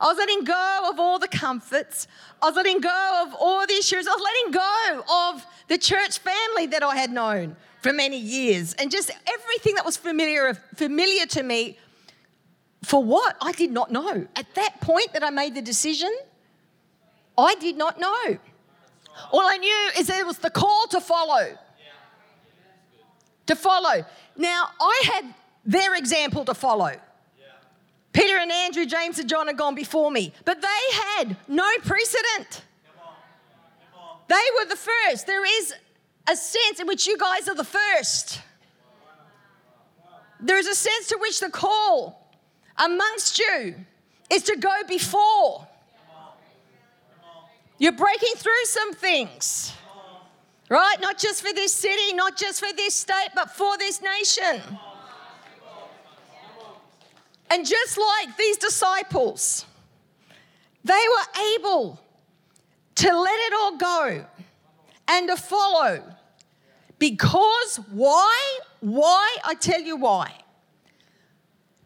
I 0.00 0.06
was 0.06 0.18
letting 0.18 0.42
go 0.42 0.88
of 0.90 0.98
all 0.98 1.20
the 1.20 1.28
comforts. 1.28 2.08
I 2.42 2.46
was 2.46 2.56
letting 2.56 2.80
go 2.80 3.24
of 3.24 3.34
all 3.38 3.64
the 3.64 3.74
issues. 3.74 4.08
I 4.08 4.10
was 4.10 4.22
letting 4.22 4.52
go 4.52 5.30
of 5.30 5.46
the 5.68 5.78
church 5.78 6.18
family 6.18 6.66
that 6.66 6.82
I 6.82 6.96
had 6.96 7.12
known 7.12 7.54
for 7.80 7.92
many 7.92 8.18
years 8.18 8.74
and 8.74 8.90
just 8.90 9.12
everything 9.26 9.76
that 9.76 9.84
was 9.84 9.96
familiar 9.96 10.54
familiar 10.74 11.26
to 11.26 11.42
me 11.44 11.78
for 12.82 13.02
what 13.04 13.36
I 13.40 13.52
did 13.52 13.70
not 13.70 13.92
know. 13.92 14.26
At 14.34 14.52
that 14.56 14.80
point 14.80 15.12
that 15.12 15.22
I 15.22 15.30
made 15.30 15.54
the 15.54 15.62
decision, 15.62 16.12
I 17.36 17.54
did 17.56 17.76
not 17.76 17.98
know. 17.98 18.38
All 19.30 19.42
I 19.42 19.56
knew 19.56 19.90
is 19.98 20.08
it 20.08 20.26
was 20.26 20.38
the 20.38 20.50
call 20.50 20.86
to 20.88 21.00
follow. 21.00 21.56
To 23.46 23.56
follow. 23.56 24.04
Now, 24.36 24.68
I 24.80 25.02
had 25.12 25.34
their 25.64 25.94
example 25.94 26.44
to 26.44 26.54
follow. 26.54 26.92
Peter 28.12 28.36
and 28.36 28.52
Andrew, 28.52 28.84
James 28.84 29.18
and 29.18 29.28
John 29.28 29.46
had 29.46 29.56
gone 29.56 29.74
before 29.74 30.10
me, 30.10 30.32
but 30.44 30.60
they 30.60 30.96
had 31.16 31.36
no 31.48 31.68
precedent. 31.82 32.62
They 34.28 34.44
were 34.58 34.66
the 34.66 34.76
first. 34.76 35.26
There 35.26 35.44
is 35.44 35.74
a 36.28 36.36
sense 36.36 36.80
in 36.80 36.86
which 36.86 37.06
you 37.06 37.16
guys 37.16 37.48
are 37.48 37.54
the 37.54 37.64
first. 37.64 38.40
There's 40.40 40.66
a 40.66 40.74
sense 40.74 41.08
to 41.08 41.18
which 41.20 41.40
the 41.40 41.50
call 41.50 42.30
amongst 42.76 43.38
you 43.38 43.76
is 44.30 44.42
to 44.44 44.56
go 44.56 44.82
before. 44.88 45.66
You're 47.82 47.90
breaking 47.90 48.34
through 48.36 48.64
some 48.66 48.94
things, 48.94 49.72
right? 50.68 50.94
Not 51.00 51.18
just 51.18 51.44
for 51.44 51.52
this 51.52 51.72
city, 51.72 52.14
not 52.14 52.36
just 52.36 52.60
for 52.60 52.72
this 52.76 52.94
state, 52.94 53.30
but 53.34 53.50
for 53.50 53.76
this 53.76 54.00
nation. 54.00 54.62
And 57.50 57.66
just 57.66 57.98
like 57.98 58.36
these 58.36 58.56
disciples, 58.56 59.66
they 60.84 60.92
were 60.92 61.42
able 61.56 62.00
to 62.94 63.20
let 63.20 63.40
it 63.48 63.52
all 63.52 63.76
go 63.76 64.26
and 65.08 65.28
to 65.28 65.36
follow. 65.36 66.04
Because 67.00 67.80
why? 67.90 68.60
Why? 68.78 69.38
I 69.44 69.54
tell 69.54 69.80
you 69.80 69.96
why. 69.96 70.32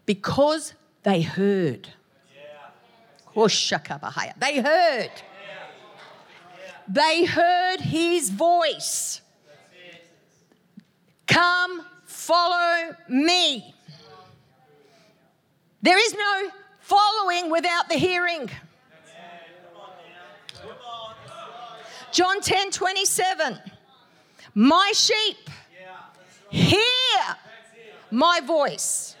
Because 0.05 0.75
they 1.01 1.23
heard. 1.23 1.89
They 4.39 4.61
heard. 4.61 5.11
They 6.87 7.25
heard 7.25 7.81
his 7.81 8.29
voice. 8.29 9.21
Come, 11.27 11.85
follow 12.05 12.95
me. 13.09 13.73
There 15.81 15.97
is 15.97 16.13
no 16.13 16.49
following 16.79 17.51
without 17.51 17.89
the 17.89 17.95
hearing. 17.95 18.49
John 22.11 22.41
10 22.41 22.71
27. 22.71 23.59
My 24.55 24.91
sheep 24.95 25.37
hear 26.49 26.79
my 28.09 28.39
voice. 28.43 29.15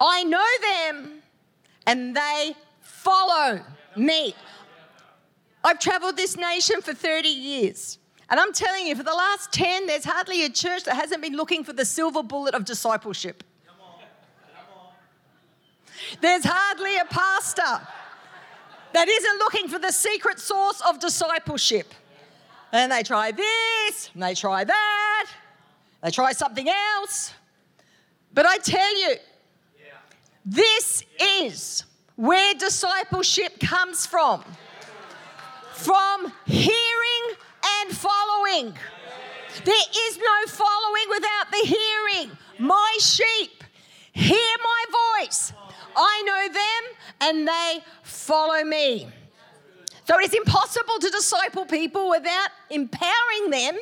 I 0.00 0.22
know 0.24 0.46
them 0.62 1.22
and 1.86 2.14
they 2.14 2.54
follow 2.80 3.60
me. 3.96 4.34
I've 5.66 5.80
traveled 5.80 6.16
this 6.16 6.36
nation 6.36 6.80
for 6.80 6.94
30 6.94 7.28
years. 7.28 7.98
And 8.30 8.38
I'm 8.38 8.52
telling 8.52 8.86
you, 8.86 8.94
for 8.94 9.02
the 9.02 9.12
last 9.12 9.52
10, 9.52 9.88
there's 9.88 10.04
hardly 10.04 10.44
a 10.44 10.48
church 10.48 10.84
that 10.84 10.94
hasn't 10.94 11.20
been 11.20 11.34
looking 11.34 11.64
for 11.64 11.72
the 11.72 11.84
silver 11.84 12.22
bullet 12.22 12.54
of 12.54 12.64
discipleship. 12.64 13.42
There's 16.20 16.44
hardly 16.44 16.96
a 16.98 17.04
pastor 17.06 17.84
that 18.92 19.08
isn't 19.08 19.38
looking 19.38 19.66
for 19.66 19.80
the 19.80 19.90
secret 19.90 20.38
source 20.38 20.80
of 20.88 21.00
discipleship. 21.00 21.92
And 22.70 22.92
they 22.92 23.02
try 23.02 23.32
this, 23.32 24.10
and 24.14 24.22
they 24.22 24.34
try 24.34 24.62
that, 24.62 25.26
they 26.00 26.12
try 26.12 26.30
something 26.30 26.68
else. 26.68 27.34
But 28.32 28.46
I 28.46 28.58
tell 28.58 29.00
you, 29.00 29.16
this 30.44 31.02
is 31.20 31.84
where 32.14 32.54
discipleship 32.54 33.58
comes 33.58 34.06
from 34.06 34.44
from 35.76 36.32
hearing 36.46 37.36
and 37.82 37.96
following. 37.96 38.74
There 39.64 39.86
is 40.08 40.18
no 40.18 40.46
following 40.46 41.04
without 41.10 41.50
the 41.50 41.66
hearing. 41.66 42.38
My 42.58 42.96
sheep 42.98 43.62
hear 44.12 44.56
my 44.62 45.20
voice. 45.20 45.52
I 45.94 46.22
know 46.26 46.52
them 46.52 47.28
and 47.28 47.48
they 47.48 47.84
follow 48.02 48.64
me. 48.64 49.08
So 50.04 50.18
it 50.18 50.26
is 50.26 50.34
impossible 50.34 50.98
to 51.00 51.10
disciple 51.10 51.66
people 51.66 52.08
without 52.08 52.50
empowering 52.70 53.50
them 53.50 53.76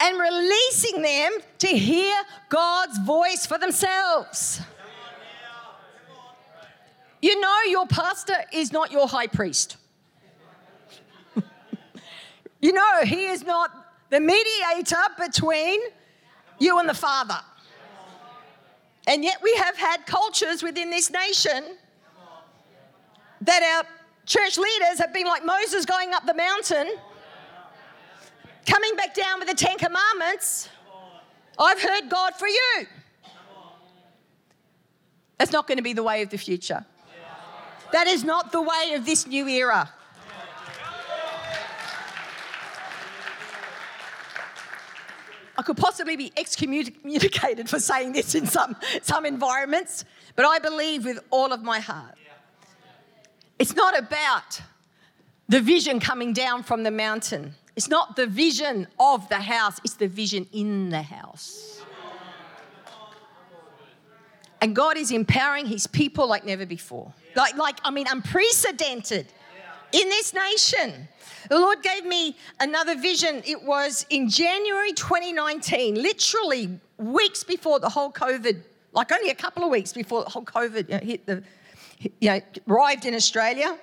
and 0.00 0.18
releasing 0.18 1.02
them 1.02 1.32
to 1.60 1.68
hear 1.68 2.14
God's 2.50 2.98
voice 2.98 3.46
for 3.46 3.58
themselves. 3.58 4.60
You 7.20 7.40
know, 7.40 7.56
your 7.68 7.86
pastor 7.86 8.36
is 8.52 8.72
not 8.72 8.92
your 8.92 9.08
high 9.08 9.26
priest. 9.26 9.76
You 12.60 12.72
know, 12.72 13.00
he 13.04 13.26
is 13.26 13.44
not 13.44 13.70
the 14.10 14.20
mediator 14.20 14.96
between 15.18 15.80
you 16.58 16.78
and 16.78 16.88
the 16.88 16.94
Father. 16.94 17.38
And 19.06 19.24
yet, 19.24 19.38
we 19.42 19.54
have 19.56 19.76
had 19.76 20.06
cultures 20.06 20.62
within 20.62 20.90
this 20.90 21.10
nation 21.10 21.76
that 23.40 23.62
our 23.62 23.88
church 24.26 24.58
leaders 24.58 24.98
have 24.98 25.14
been 25.14 25.26
like 25.26 25.44
Moses 25.44 25.86
going 25.86 26.12
up 26.12 26.26
the 26.26 26.34
mountain, 26.34 26.94
coming 28.66 28.96
back 28.96 29.14
down 29.14 29.38
with 29.38 29.48
the 29.48 29.54
Ten 29.54 29.78
Commandments. 29.78 30.68
I've 31.58 31.80
heard 31.80 32.10
God 32.10 32.34
for 32.34 32.48
you. 32.48 32.86
That's 35.38 35.52
not 35.52 35.66
going 35.66 35.78
to 35.78 35.82
be 35.82 35.92
the 35.92 36.02
way 36.02 36.22
of 36.22 36.30
the 36.30 36.36
future. 36.36 36.84
That 37.92 38.06
is 38.06 38.24
not 38.24 38.52
the 38.52 38.60
way 38.60 38.92
of 38.94 39.06
this 39.06 39.26
new 39.26 39.48
era. 39.48 39.90
I 45.58 45.62
could 45.62 45.76
possibly 45.76 46.16
be 46.16 46.32
excommunicated 46.36 47.68
for 47.68 47.80
saying 47.80 48.12
this 48.12 48.36
in 48.36 48.46
some, 48.46 48.76
some 49.02 49.26
environments, 49.26 50.04
but 50.36 50.44
I 50.44 50.60
believe 50.60 51.04
with 51.04 51.18
all 51.30 51.52
of 51.52 51.64
my 51.64 51.80
heart. 51.80 52.14
It's 53.58 53.74
not 53.74 53.98
about 53.98 54.62
the 55.48 55.60
vision 55.60 55.98
coming 55.98 56.32
down 56.32 56.62
from 56.62 56.84
the 56.84 56.92
mountain. 56.92 57.54
It's 57.74 57.88
not 57.88 58.14
the 58.14 58.28
vision 58.28 58.86
of 59.00 59.28
the 59.28 59.40
house, 59.40 59.80
it's 59.82 59.94
the 59.94 60.06
vision 60.06 60.46
in 60.52 60.90
the 60.90 61.02
house. 61.02 61.82
And 64.60 64.76
God 64.76 64.96
is 64.96 65.10
empowering 65.10 65.66
his 65.66 65.88
people 65.88 66.28
like 66.28 66.44
never 66.44 66.66
before. 66.66 67.12
Like, 67.34 67.56
like 67.56 67.80
I 67.84 67.90
mean, 67.90 68.06
unprecedented 68.08 69.26
in 69.92 70.08
this 70.08 70.32
nation. 70.32 71.08
The 71.48 71.58
Lord 71.58 71.82
gave 71.82 72.04
me 72.04 72.36
another 72.60 72.94
vision. 72.96 73.42
It 73.46 73.62
was 73.62 74.04
in 74.10 74.28
January 74.28 74.92
2019, 74.92 75.94
literally 75.94 76.78
weeks 76.98 77.42
before 77.42 77.80
the 77.80 77.88
whole 77.88 78.12
COVID, 78.12 78.62
like 78.92 79.10
only 79.12 79.30
a 79.30 79.34
couple 79.34 79.64
of 79.64 79.70
weeks 79.70 79.92
before 79.92 80.24
the 80.24 80.30
whole 80.30 80.44
COVID 80.44 80.88
you 80.88 80.94
know, 80.94 81.04
hit 81.04 81.26
the, 81.26 81.42
you 82.20 82.30
know, 82.30 82.40
arrived 82.68 83.06
in 83.06 83.14
Australia. 83.14 83.78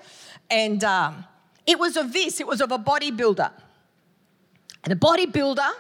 And 0.50 0.84
um, 0.84 1.25
it 1.65 1.79
was 1.79 1.98
of 1.98 2.13
this, 2.13 2.39
it 2.39 2.45
was 2.45 2.62
of 2.62 2.72
a 2.72 2.77
bodybuilder. 2.77 3.51
And 4.84 4.91
the 4.91 4.95
bodybuilder 4.95 5.72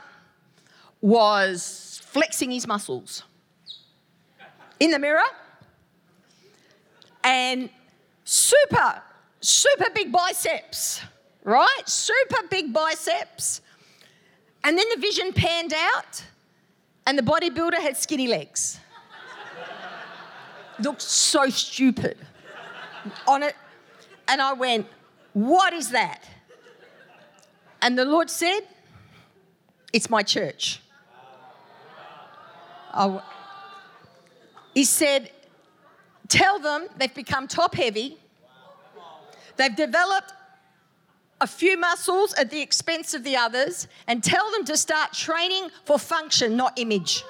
was 1.01 2.01
flexing 2.03 2.49
his 2.49 2.65
muscles 2.65 3.23
in 4.79 4.89
the 4.89 4.97
mirror 4.97 5.21
and 7.23 7.69
super, 8.23 9.01
super 9.39 9.89
big 9.93 10.11
biceps 10.11 11.01
right? 11.45 11.83
Super 11.85 12.47
big 12.49 12.73
biceps. 12.73 13.61
And 14.65 14.77
then 14.77 14.85
the 14.93 14.99
vision 14.99 15.31
panned 15.31 15.73
out, 15.73 16.23
and 17.05 17.17
the 17.17 17.21
bodybuilder 17.21 17.79
had 17.79 17.95
skinny 17.95 18.27
legs. 18.27 18.79
Looked 20.79 21.03
so 21.03 21.47
stupid 21.49 22.17
on 23.27 23.43
it. 23.43 23.55
And 24.27 24.41
I 24.41 24.53
went, 24.53 24.87
What 25.31 25.71
is 25.71 25.91
that? 25.91 26.27
And 27.81 27.97
the 27.97 28.03
Lord 28.03 28.29
said, 28.29 28.61
It's 29.93 30.09
my 30.09 30.23
church. 30.23 30.81
He 34.73 34.83
said, 34.83 35.29
Tell 36.27 36.59
them 36.59 36.87
they've 36.97 37.13
become 37.13 37.47
top 37.47 37.75
heavy, 37.75 38.17
they've 39.57 39.75
developed 39.75 40.33
a 41.45 41.47
few 41.47 41.77
muscles 41.77 42.33
at 42.39 42.49
the 42.49 42.59
expense 42.59 43.13
of 43.13 43.23
the 43.23 43.35
others 43.35 43.87
and 44.07 44.23
tell 44.23 44.51
them 44.51 44.65
to 44.65 44.75
start 44.75 45.13
training 45.13 45.69
for 45.83 45.99
function, 45.99 46.57
not 46.57 46.73
image. 46.79 47.23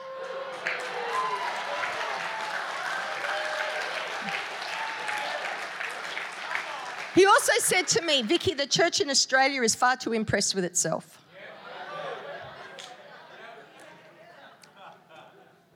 He 7.14 7.26
also 7.26 7.52
said 7.60 7.90
to 7.90 8.02
me, 8.04 8.22
Vicky, 8.22 8.54
the 8.54 8.66
church 8.66 9.02
in 9.02 9.10
Australia 9.10 9.62
is 9.64 9.76
far 9.76 9.98
too 9.98 10.14
impressed 10.14 10.56
with 10.56 10.64
itself. 10.64 11.22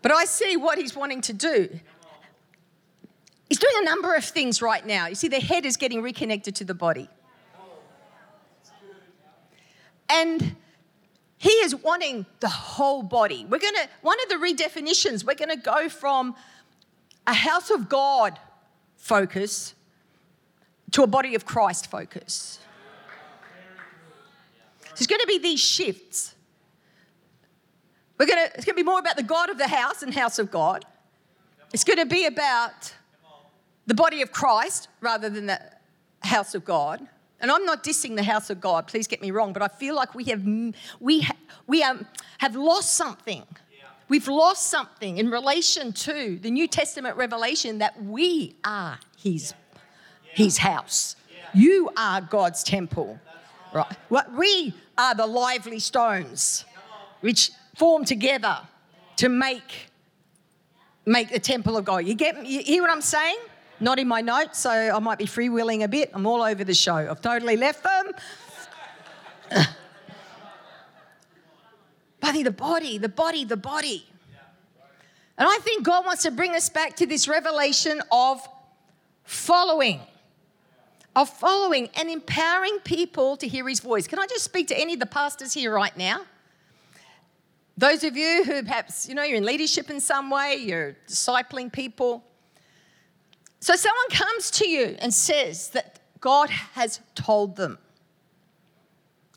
But 0.02 0.14
I 0.14 0.24
see 0.24 0.56
what 0.56 0.78
he's 0.78 0.96
wanting 0.96 1.20
to 1.24 1.34
do. 1.34 1.78
He's 3.50 3.60
doing 3.60 3.76
a 3.82 3.84
number 3.84 4.16
of 4.16 4.24
things 4.24 4.62
right 4.62 4.86
now. 4.86 5.08
You 5.08 5.16
see, 5.16 5.28
the 5.28 5.42
head 5.42 5.66
is 5.66 5.76
getting 5.76 6.02
reconnected 6.02 6.56
to 6.56 6.64
the 6.64 6.74
body. 6.74 7.10
And 10.10 10.56
he 11.38 11.50
is 11.50 11.76
wanting 11.76 12.26
the 12.40 12.50
whole 12.50 13.04
body. 13.04 13.46
We're 13.48 13.60
going 13.60 13.76
to, 13.76 13.88
one 14.02 14.18
of 14.24 14.30
the 14.30 14.36
redefinitions, 14.36 15.24
we're 15.24 15.36
going 15.36 15.50
to 15.50 15.64
go 15.64 15.88
from 15.88 16.36
a 17.26 17.34
house 17.34 17.70
of 17.70 17.88
God 17.88 18.38
focus 18.98 19.74
to 20.92 21.04
a 21.04 21.08
body 21.08 21.36
of 21.36 21.46
Christ 21.46 21.90
focus. 21.90 22.60
There's 24.96 25.08
going 25.08 25.22
to 25.22 25.28
be 25.28 25.38
these 25.38 25.62
shifts. 25.62 26.36
We're 28.18 28.26
going 28.26 28.50
to, 28.50 28.54
it's 28.56 28.66
going 28.66 28.76
to 28.76 28.84
be 28.84 28.84
more 28.84 29.00
about 29.00 29.16
the 29.16 29.24
God 29.24 29.50
of 29.50 29.58
the 29.58 29.68
house 29.68 30.04
and 30.04 30.14
house 30.14 30.40
of 30.40 30.52
God. 30.52 30.84
It's 31.74 31.86
going 31.86 32.00
to 32.00 32.06
be 32.06 32.26
about 32.26 32.94
the 33.88 33.94
body 33.94 34.22
of 34.22 34.34
Christ 34.34 34.90
rather 35.00 35.30
than 35.30 35.46
the 35.46 35.62
house 36.22 36.54
of 36.54 36.66
God. 36.66 37.08
And 37.42 37.52
I'm 37.52 37.66
not 37.66 37.84
dissing 37.84 38.16
the 38.16 38.24
house 38.24 38.50
of 38.50 38.60
God, 38.60 38.88
please 38.88 39.08
get 39.08 39.22
me 39.22 39.32
wrong, 39.32 39.54
but 39.54 39.62
I 39.62 39.68
feel 39.68 39.96
like 39.96 40.14
we 40.14 40.26
have, 40.26 40.46
we, 41.00 41.22
ha, 41.22 41.34
we 41.68 41.84
um, 41.84 42.06
have 42.40 42.56
lost 42.56 42.94
something. 42.94 43.44
We've 44.10 44.28
lost 44.28 44.68
something 44.68 45.18
in 45.18 45.30
relation 45.30 45.94
to 45.94 46.38
the 46.42 46.50
New 46.50 46.68
Testament 46.68 47.16
revelation 47.16 47.78
that 47.78 48.04
we 48.04 48.56
are 48.64 49.00
His, 49.18 49.54
his 50.34 50.58
house. 50.58 51.16
You 51.54 51.92
are 51.96 52.20
God's 52.20 52.64
temple. 52.64 53.20
Right. 53.74 53.86
What 54.10 54.34
we 54.34 54.74
are 54.98 55.14
the 55.14 55.28
lively 55.28 55.80
stones 55.80 56.66
which 57.22 57.52
form 57.76 58.04
together 58.04 58.60
to 59.18 59.30
make, 59.30 59.90
make 61.06 61.30
the 61.30 61.40
temple 61.40 61.78
of 61.78 61.86
God. 61.86 62.00
You 62.06 62.16
get 62.16 62.46
you 62.46 62.62
hear 62.62 62.82
what 62.82 62.92
I'm 62.92 63.02
saying? 63.02 63.38
Not 63.80 63.98
in 63.98 64.08
my 64.08 64.22
notes, 64.22 64.60
so 64.60 64.70
I 64.70 65.00
might 65.00 65.18
be 65.18 65.26
freewheeling 65.26 65.84
a 65.84 65.88
bit. 65.88 66.12
I'm 66.14 66.26
all 66.26 66.42
over 66.42 66.64
the 66.64 66.74
show. 66.74 66.96
I've 66.96 67.22
totally 67.22 67.56
left 67.56 67.84
them. 67.84 68.12
Buddy, 72.20 72.44
the 72.44 72.52
body, 72.52 72.98
the 72.98 73.10
body, 73.10 73.46
the 73.46 73.58
body. 73.58 74.06
And 75.38 75.48
I 75.48 75.58
think 75.62 75.86
God 75.86 76.06
wants 76.06 76.24
to 76.24 76.32
bring 76.32 76.54
us 76.54 76.68
back 76.68 76.98
to 76.98 77.06
this 77.06 77.28
revelation 77.30 78.02
of 78.12 78.46
following, 79.24 80.02
of 81.16 81.30
following 81.30 81.90
and 81.96 82.10
empowering 82.10 82.80
people 82.84 83.38
to 83.38 83.48
hear 83.48 83.68
his 83.70 83.80
voice. 83.80 84.06
Can 84.06 84.20
I 84.20 84.28
just 84.28 84.44
speak 84.44 84.68
to 84.68 84.78
any 84.78 84.96
of 84.96 85.00
the 85.00 85.06
pastors 85.06 85.54
here 85.54 85.74
right 85.74 85.96
now? 85.96 86.26
Those 87.78 88.04
of 88.04 88.18
you 88.18 88.44
who 88.44 88.62
perhaps, 88.64 89.08
you 89.08 89.16
know, 89.16 89.24
you're 89.24 89.38
in 89.38 89.46
leadership 89.46 89.90
in 89.90 90.02
some 90.02 90.30
way, 90.30 90.58
you're 90.58 90.98
discipling 91.08 91.72
people. 91.72 92.26
So 93.60 93.76
someone 93.76 94.10
comes 94.10 94.52
to 94.52 94.68
you 94.68 94.96
and 95.00 95.14
says 95.14 95.70
that 95.70 96.00
God 96.22 96.50
has 96.50 97.02
told 97.16 97.56
them. 97.56 97.78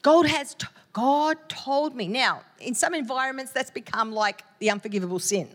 God 0.02 0.26
has 0.26 0.54
t- 0.54 0.66
God 0.92 1.36
told 1.48 1.96
me. 1.96 2.06
Now, 2.06 2.42
in 2.60 2.74
some 2.74 2.94
environments 2.94 3.52
that's 3.52 3.70
become 3.70 4.12
like 4.12 4.44
the 4.58 4.70
unforgivable 4.70 5.18
sin. 5.18 5.48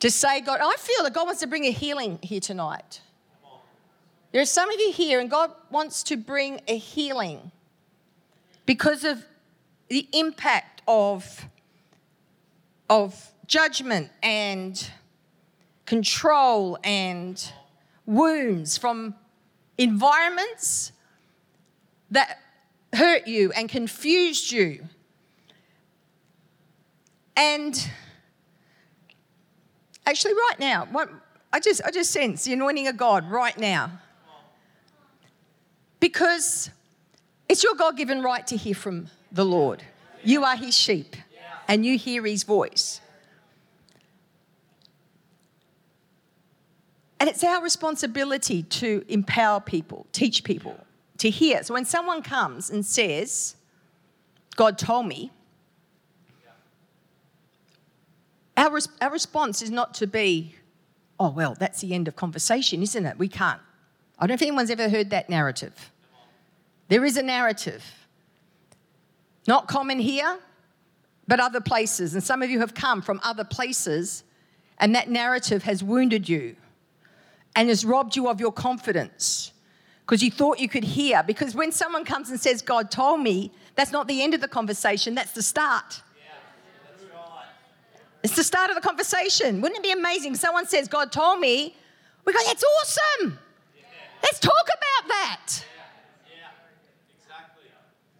To 0.00 0.10
say 0.10 0.40
God, 0.40 0.60
I 0.62 0.76
feel 0.76 1.04
that 1.04 1.14
God 1.14 1.26
wants 1.26 1.40
to 1.40 1.46
bring 1.46 1.64
a 1.64 1.70
healing 1.70 2.18
here 2.22 2.40
tonight. 2.40 3.00
There 4.32 4.42
are 4.42 4.46
some 4.46 4.70
of 4.70 4.80
you 4.80 4.92
here 4.92 5.20
and 5.20 5.30
God 5.30 5.52
wants 5.70 6.02
to 6.04 6.16
bring 6.16 6.60
a 6.66 6.76
healing 6.76 7.52
because 8.66 9.04
of 9.04 9.24
the 9.88 10.08
impact 10.12 10.82
of 10.88 11.46
of 12.90 13.32
judgment 13.46 14.10
and 14.22 14.90
control 15.86 16.78
and 16.82 17.52
wounds 18.06 18.78
from 18.78 19.14
environments 19.78 20.92
that 22.10 22.38
hurt 22.92 23.26
you 23.26 23.52
and 23.52 23.68
confused 23.68 24.52
you. 24.52 24.84
And 27.36 27.90
actually, 30.06 30.34
right 30.34 30.56
now, 30.58 30.86
what, 30.90 31.10
I 31.52 31.60
just, 31.60 31.82
I 31.84 31.90
just 31.90 32.10
sense 32.10 32.44
the 32.44 32.52
anointing 32.52 32.86
of 32.86 32.96
God 32.96 33.30
right 33.30 33.58
now. 33.58 33.90
Because 35.98 36.70
it's 37.48 37.64
your 37.64 37.74
God 37.74 37.96
given 37.96 38.22
right 38.22 38.46
to 38.48 38.56
hear 38.56 38.74
from 38.74 39.08
the 39.32 39.44
Lord. 39.44 39.82
You 40.22 40.44
are 40.44 40.56
his 40.56 40.76
sheep 40.76 41.16
and 41.66 41.84
you 41.84 41.98
hear 41.98 42.24
his 42.24 42.44
voice. 42.44 43.00
And 47.20 47.28
it's 47.28 47.44
our 47.44 47.62
responsibility 47.62 48.62
to 48.62 49.04
empower 49.08 49.60
people, 49.60 50.06
teach 50.12 50.44
people, 50.44 50.78
to 51.18 51.30
hear. 51.30 51.62
So 51.62 51.74
when 51.74 51.84
someone 51.84 52.22
comes 52.22 52.70
and 52.70 52.84
says, 52.84 53.56
God 54.56 54.78
told 54.78 55.06
me, 55.06 55.30
our, 58.56 58.70
res- 58.70 58.88
our 59.00 59.10
response 59.10 59.62
is 59.62 59.70
not 59.70 59.94
to 59.94 60.06
be, 60.06 60.54
oh, 61.18 61.30
well, 61.30 61.56
that's 61.58 61.80
the 61.80 61.94
end 61.94 62.08
of 62.08 62.16
conversation, 62.16 62.82
isn't 62.82 63.06
it? 63.06 63.18
We 63.18 63.28
can't. 63.28 63.60
I 64.18 64.26
don't 64.26 64.28
know 64.28 64.34
if 64.34 64.42
anyone's 64.42 64.70
ever 64.70 64.88
heard 64.88 65.10
that 65.10 65.28
narrative. 65.28 65.90
There 66.88 67.04
is 67.04 67.16
a 67.16 67.22
narrative. 67.22 67.84
Not 69.46 69.66
common 69.66 69.98
here, 69.98 70.38
but 71.26 71.40
other 71.40 71.60
places. 71.60 72.14
And 72.14 72.22
some 72.22 72.42
of 72.42 72.50
you 72.50 72.60
have 72.60 72.74
come 72.74 73.02
from 73.02 73.20
other 73.22 73.44
places 73.44 74.24
and 74.78 74.94
that 74.94 75.08
narrative 75.08 75.62
has 75.64 75.82
wounded 75.82 76.28
you 76.28 76.56
and 77.56 77.68
has 77.68 77.84
robbed 77.84 78.16
you 78.16 78.28
of 78.28 78.40
your 78.40 78.52
confidence 78.52 79.52
because 80.00 80.22
you 80.22 80.30
thought 80.30 80.58
you 80.58 80.68
could 80.68 80.84
hear. 80.84 81.22
Because 81.22 81.54
when 81.54 81.72
someone 81.72 82.04
comes 82.04 82.30
and 82.30 82.40
says, 82.40 82.62
God 82.62 82.90
told 82.90 83.20
me, 83.20 83.52
that's 83.74 83.92
not 83.92 84.06
the 84.06 84.22
end 84.22 84.34
of 84.34 84.40
the 84.40 84.48
conversation, 84.48 85.14
that's 85.14 85.32
the 85.32 85.42
start. 85.42 86.02
It's 88.22 88.36
the 88.36 88.42
start 88.42 88.70
of 88.70 88.74
the 88.74 88.80
conversation. 88.80 89.60
Wouldn't 89.60 89.78
it 89.78 89.82
be 89.82 89.92
amazing? 89.92 90.34
Someone 90.36 90.66
says, 90.66 90.88
God 90.88 91.12
told 91.12 91.40
me. 91.40 91.76
We 92.24 92.32
go, 92.32 92.38
that's 92.46 92.64
awesome. 92.80 93.38
Let's 94.22 94.40
talk 94.40 94.64
about 94.64 95.08
that. 95.08 95.46
Yeah. 96.26 96.46
Exactly. 97.20 97.64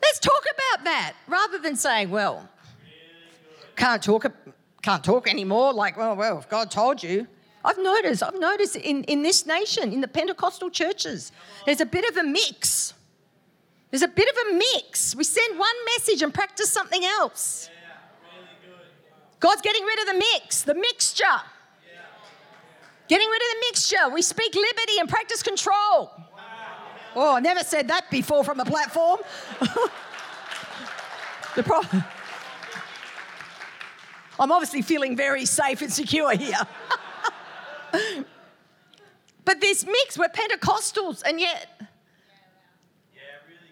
Let's 0.03 0.18
talk 0.18 0.42
about 0.42 0.85
that 0.85 1.14
rather 1.27 1.59
than 1.59 1.75
saying, 1.77 2.11
well, 2.11 2.47
can't 3.77 4.03
talk, 4.03 4.27
can't 4.83 5.03
talk 5.03 5.27
anymore. 5.27 5.73
Like, 5.73 5.97
well, 5.97 6.14
well, 6.14 6.38
if 6.38 6.51
God 6.51 6.70
told 6.70 7.03
you. 7.03 7.27
I've 7.64 7.79
noticed, 7.79 8.22
I've 8.22 8.38
noticed 8.38 8.77
in, 8.77 9.05
in 9.05 9.22
this 9.22 9.46
nation, 9.46 9.92
in 9.92 10.00
the 10.03 10.09
Pentecostal 10.09 10.68
churches, 10.68 11.33
there's 11.64 11.81
a 11.81 11.87
bit 11.87 12.09
of 12.11 12.16
a 12.18 12.22
mix. 12.22 12.92
There's 13.90 14.03
a 14.03 14.09
bit 14.09 14.29
of 14.29 14.37
a 14.48 14.55
mix. 14.57 15.16
We 15.16 15.24
send 15.24 15.59
one 15.59 15.74
message 15.96 16.20
and 16.22 16.35
practice 16.35 16.70
something 16.70 17.03
else. 17.05 17.70
God's 19.40 19.62
getting 19.62 19.85
rid 19.85 20.00
of 20.00 20.07
the 20.07 20.24
mix, 20.35 20.62
the 20.62 20.74
mixture. 20.74 21.24
Getting 23.09 23.29
rid 23.29 23.37
of 23.37 23.48
the 23.50 23.66
mixture. 23.68 24.09
We 24.12 24.22
speak 24.22 24.55
liberty 24.55 24.98
and 25.00 25.09
practice 25.09 25.42
control. 25.42 26.11
Oh, 27.16 27.37
I 27.37 27.40
never 27.40 27.61
said 27.61 27.88
that 27.88 28.11
before 28.11 28.42
from 28.44 28.61
a 28.61 28.64
platform. 28.64 29.20
the 31.55 31.62
problem. 31.62 32.05
I'm 34.38 34.50
obviously 34.50 34.83
feeling 34.83 35.16
very 35.16 35.44
safe 35.44 35.81
and 35.81 35.92
secure 35.92 36.35
here. 36.37 36.59
but 39.44 39.61
this 39.61 39.85
mix, 39.85 40.18
we're 40.18 40.28
Pentecostals, 40.28 41.22
and 41.24 41.40
yet. 41.40 41.68
Yeah, 41.78 43.20
really 43.48 43.70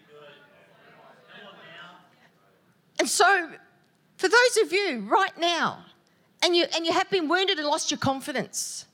and 2.99 3.09
so, 3.09 3.49
for 4.17 4.27
those 4.27 4.57
of 4.61 4.71
you 4.71 5.07
right 5.09 5.37
now, 5.37 5.85
and 6.43 6.55
you, 6.55 6.65
and 6.75 6.85
you 6.85 6.91
have 6.91 7.09
been 7.09 7.27
wounded 7.27 7.57
and 7.57 7.67
lost 7.67 7.89
your 7.89 7.97
confidence 7.97 8.85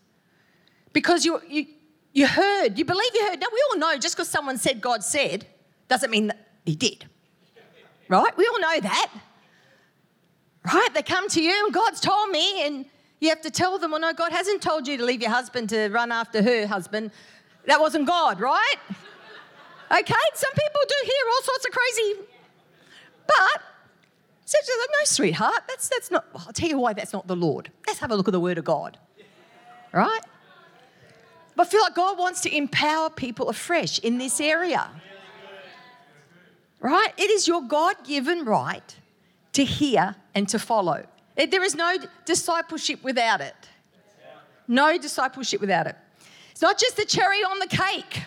because 0.93 1.25
you, 1.25 1.41
you, 1.47 1.65
you 2.13 2.27
heard, 2.27 2.77
you 2.77 2.85
believe 2.85 3.11
you 3.13 3.25
heard. 3.25 3.39
Now, 3.39 3.47
we 3.51 3.63
all 3.71 3.79
know 3.79 3.97
just 3.97 4.15
because 4.15 4.29
someone 4.29 4.57
said 4.57 4.81
God 4.81 5.03
said 5.03 5.47
doesn't 5.87 6.11
mean 6.11 6.27
that 6.27 6.47
He 6.65 6.75
did. 6.75 7.05
Right? 8.07 8.35
We 8.37 8.47
all 8.47 8.59
know 8.59 8.79
that. 8.81 9.11
Right? 10.65 10.89
They 10.93 11.01
come 11.01 11.29
to 11.29 11.41
you 11.41 11.65
and 11.65 11.73
God's 11.73 11.99
told 11.99 12.29
me, 12.29 12.65
and 12.65 12.85
you 13.19 13.29
have 13.29 13.41
to 13.41 13.51
tell 13.51 13.77
them, 13.77 13.91
well, 13.91 13.99
no, 13.99 14.13
God 14.13 14.31
hasn't 14.31 14.61
told 14.61 14.87
you 14.87 14.97
to 14.97 15.03
leave 15.03 15.21
your 15.21 15.31
husband 15.31 15.69
to 15.69 15.89
run 15.89 16.11
after 16.11 16.41
her 16.41 16.67
husband. 16.67 17.11
That 17.65 17.79
wasn't 17.79 18.07
God, 18.07 18.39
right? 18.39 18.75
Okay? 19.91 20.13
Some 20.33 20.51
people 20.53 20.81
do 20.87 20.95
hear 21.03 21.23
all 21.31 21.41
sorts 21.43 21.65
of 21.65 21.71
crazy. 21.71 22.13
But, 23.27 23.61
no, 24.53 25.05
sweetheart, 25.05 25.63
that's, 25.67 25.89
that's 25.89 26.09
not, 26.09 26.25
well, 26.33 26.45
I'll 26.47 26.53
tell 26.53 26.69
you 26.69 26.79
why 26.79 26.93
that's 26.93 27.13
not 27.13 27.27
the 27.27 27.35
Lord. 27.35 27.71
Let's 27.85 27.99
have 27.99 28.11
a 28.11 28.15
look 28.15 28.27
at 28.27 28.31
the 28.31 28.39
Word 28.39 28.57
of 28.57 28.65
God. 28.65 28.97
Right? 29.91 30.21
But 31.55 31.67
I 31.67 31.69
feel 31.69 31.81
like 31.81 31.95
God 31.95 32.17
wants 32.17 32.41
to 32.41 32.55
empower 32.55 33.09
people 33.09 33.49
afresh 33.49 33.99
in 33.99 34.17
this 34.17 34.39
area. 34.39 34.89
Right? 36.79 37.13
It 37.17 37.29
is 37.29 37.47
your 37.47 37.61
God 37.61 37.95
given 38.05 38.45
right 38.45 38.95
to 39.53 39.65
hear 39.65 40.15
and 40.33 40.47
to 40.49 40.57
follow. 40.57 41.05
Eh, 41.39 41.45
there 41.45 41.63
is 41.63 41.73
no 41.73 41.97
discipleship 42.25 43.01
without 43.01 43.39
it. 43.39 43.55
No 44.67 44.97
discipleship 44.97 45.61
without 45.61 45.87
it. 45.87 45.95
It's 46.51 46.61
not 46.61 46.77
just 46.77 46.97
the 46.97 47.05
cherry 47.05 47.39
on 47.43 47.59
the 47.59 47.67
cake. 47.67 48.23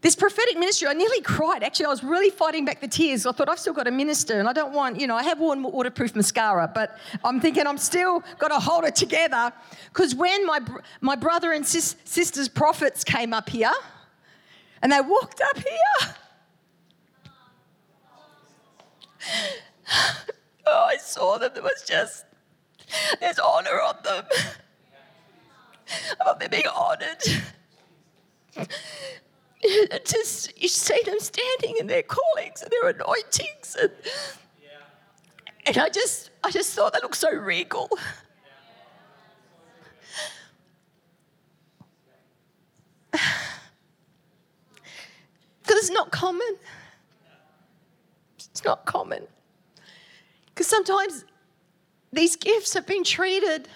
This 0.00 0.16
prophetic 0.16 0.58
ministry, 0.58 0.88
I 0.88 0.94
nearly 0.94 1.20
cried. 1.20 1.62
Actually, 1.62 1.86
I 1.86 1.90
was 1.90 2.02
really 2.02 2.30
fighting 2.30 2.64
back 2.64 2.80
the 2.80 2.88
tears. 2.88 3.26
I 3.26 3.32
thought 3.32 3.48
I've 3.48 3.58
still 3.58 3.72
got 3.72 3.84
to 3.84 3.90
minister, 3.90 4.38
and 4.38 4.48
I 4.48 4.52
don't 4.52 4.72
want, 4.72 5.00
you 5.00 5.06
know, 5.06 5.16
I 5.16 5.22
have 5.22 5.38
worn 5.38 5.62
waterproof 5.62 6.14
mascara, 6.14 6.70
but 6.72 6.96
I'm 7.24 7.40
thinking 7.40 7.66
I'm 7.66 7.78
still 7.78 8.22
got 8.38 8.48
to 8.48 8.58
hold 8.58 8.84
it 8.84 8.94
together. 8.94 9.52
Because 9.92 10.14
when 10.14 10.46
my 10.46 10.60
my 11.00 11.16
brother 11.16 11.52
and 11.52 11.66
sis, 11.66 11.96
sisters 12.04 12.48
prophets 12.48 13.04
came 13.04 13.34
up 13.34 13.48
here, 13.48 13.72
and 14.80 14.92
they 14.92 15.00
walked 15.00 15.40
up 15.40 15.58
here, 15.58 16.14
oh, 20.66 20.86
I 20.88 20.96
saw 20.96 21.38
them. 21.38 21.52
There 21.54 21.62
was 21.62 21.84
just 21.86 22.24
there's 23.20 23.38
honor 23.38 23.80
on 23.80 23.96
them. 24.04 24.24
About 26.20 26.40
they're 26.40 26.48
being 26.48 26.66
honored. 26.66 27.22
just 30.04 30.60
you 30.60 30.68
see 30.68 31.00
them 31.04 31.18
standing 31.18 31.76
in 31.78 31.86
their 31.86 32.02
callings 32.02 32.62
and 32.62 32.70
their 32.70 32.90
anointings 32.90 33.76
and, 33.80 33.90
and 35.66 35.78
I 35.78 35.88
just 35.88 36.30
I 36.44 36.50
just 36.50 36.74
thought 36.74 36.92
they 36.92 37.00
looked 37.02 37.16
so 37.16 37.32
regal. 37.32 37.88
Because 45.62 45.80
it's 45.80 45.90
not 45.90 46.12
common. 46.12 46.46
It's 48.36 48.64
not 48.64 48.86
common. 48.86 49.26
Because 50.56 50.68
sometimes 50.68 51.26
these 52.14 52.34
gifts 52.34 52.72
have 52.72 52.86
been 52.86 53.04
treated 53.04 53.68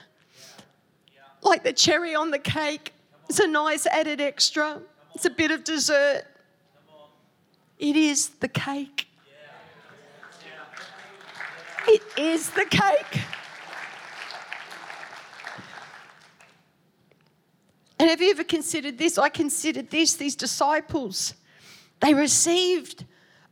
like 1.42 1.62
the 1.62 1.74
cherry 1.74 2.14
on 2.14 2.30
the 2.30 2.38
cake. 2.38 2.94
It's 3.28 3.38
a 3.38 3.46
nice 3.46 3.86
added 3.86 4.18
extra. 4.18 4.80
It's 5.14 5.26
a 5.26 5.30
bit 5.30 5.50
of 5.50 5.62
dessert. 5.62 6.24
It 7.78 7.96
is 7.96 8.30
the 8.30 8.48
cake. 8.48 9.08
It 11.86 12.02
is 12.16 12.48
the 12.48 12.64
cake. 12.64 13.24
And 17.98 18.08
have 18.08 18.22
you 18.22 18.30
ever 18.30 18.44
considered 18.44 18.96
this? 18.96 19.18
I 19.18 19.28
considered 19.28 19.90
this. 19.90 20.14
These 20.14 20.34
disciples, 20.34 21.34
they 22.00 22.14
received 22.14 23.04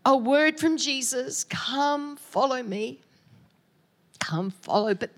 a 0.07 0.17
word 0.17 0.59
from 0.59 0.79
Jesus 0.79 1.45
come, 1.45 2.17
follow 2.17 2.63
me. 2.63 3.03
Come, 4.29 4.51
follow. 4.51 4.95
But 4.95 5.11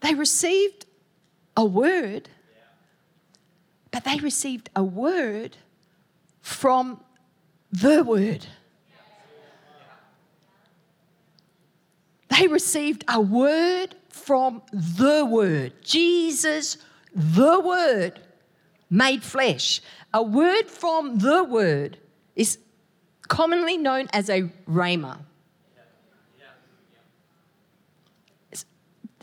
they 0.00 0.14
received 0.14 0.86
a 1.56 1.64
word 1.64 2.28
but 3.94 4.02
they 4.02 4.18
received 4.18 4.70
a 4.74 4.82
word 4.82 5.56
from 6.40 7.00
the 7.70 8.02
word. 8.02 8.44
They 12.28 12.48
received 12.48 13.04
a 13.06 13.20
word 13.20 13.94
from 14.08 14.62
the 14.72 15.24
word. 15.24 15.74
Jesus, 15.84 16.76
the 17.14 17.60
word, 17.60 18.20
made 18.90 19.22
flesh. 19.22 19.80
A 20.12 20.24
word 20.24 20.64
from 20.66 21.20
the 21.20 21.44
word 21.44 21.98
is 22.34 22.58
commonly 23.28 23.76
known 23.76 24.08
as 24.12 24.28
a 24.28 24.50
rhema. 24.68 25.20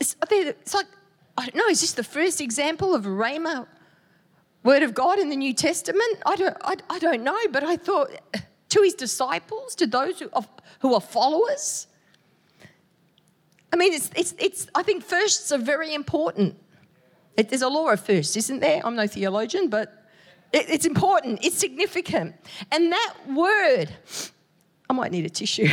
It's, 0.02 0.16
it's 0.30 0.74
like, 0.74 0.86
I 1.38 1.44
don't 1.44 1.54
know, 1.54 1.68
is 1.68 1.80
this 1.80 1.92
the 1.92 2.04
first 2.04 2.40
example 2.40 2.94
of 2.94 3.04
rhema 3.04 3.66
word 4.64 4.82
of 4.82 4.94
God 4.94 5.18
in 5.18 5.28
the 5.28 5.36
New 5.36 5.54
Testament? 5.54 6.18
I 6.26 6.34
don't, 6.36 6.56
I, 6.62 6.74
I 6.90 6.98
don't 6.98 7.22
know, 7.22 7.38
but 7.50 7.62
I 7.62 7.76
thought 7.76 8.10
to 8.70 8.82
his 8.82 8.94
disciples, 8.94 9.74
to 9.76 9.86
those 9.86 10.18
who 10.18 10.28
are, 10.32 10.44
who 10.80 10.94
are 10.94 11.00
followers. 11.00 11.86
I 13.72 13.76
mean, 13.76 13.92
it's, 13.92 14.10
it's, 14.16 14.34
it's, 14.38 14.66
I 14.74 14.82
think 14.82 15.04
firsts 15.04 15.52
are 15.52 15.58
very 15.58 15.94
important. 15.94 16.56
It, 17.36 17.48
there's 17.48 17.62
a 17.62 17.68
law 17.68 17.90
of 17.90 18.00
firsts, 18.00 18.36
isn't 18.36 18.60
there? 18.60 18.82
I'm 18.84 18.96
no 18.96 19.06
theologian, 19.06 19.68
but 19.68 20.04
it, 20.52 20.68
it's 20.68 20.84
important, 20.84 21.44
it's 21.44 21.56
significant. 21.56 22.34
And 22.72 22.90
that 22.92 23.14
word, 23.28 23.94
I 24.90 24.92
might 24.94 25.12
need 25.12 25.26
a 25.26 25.30
tissue. 25.30 25.68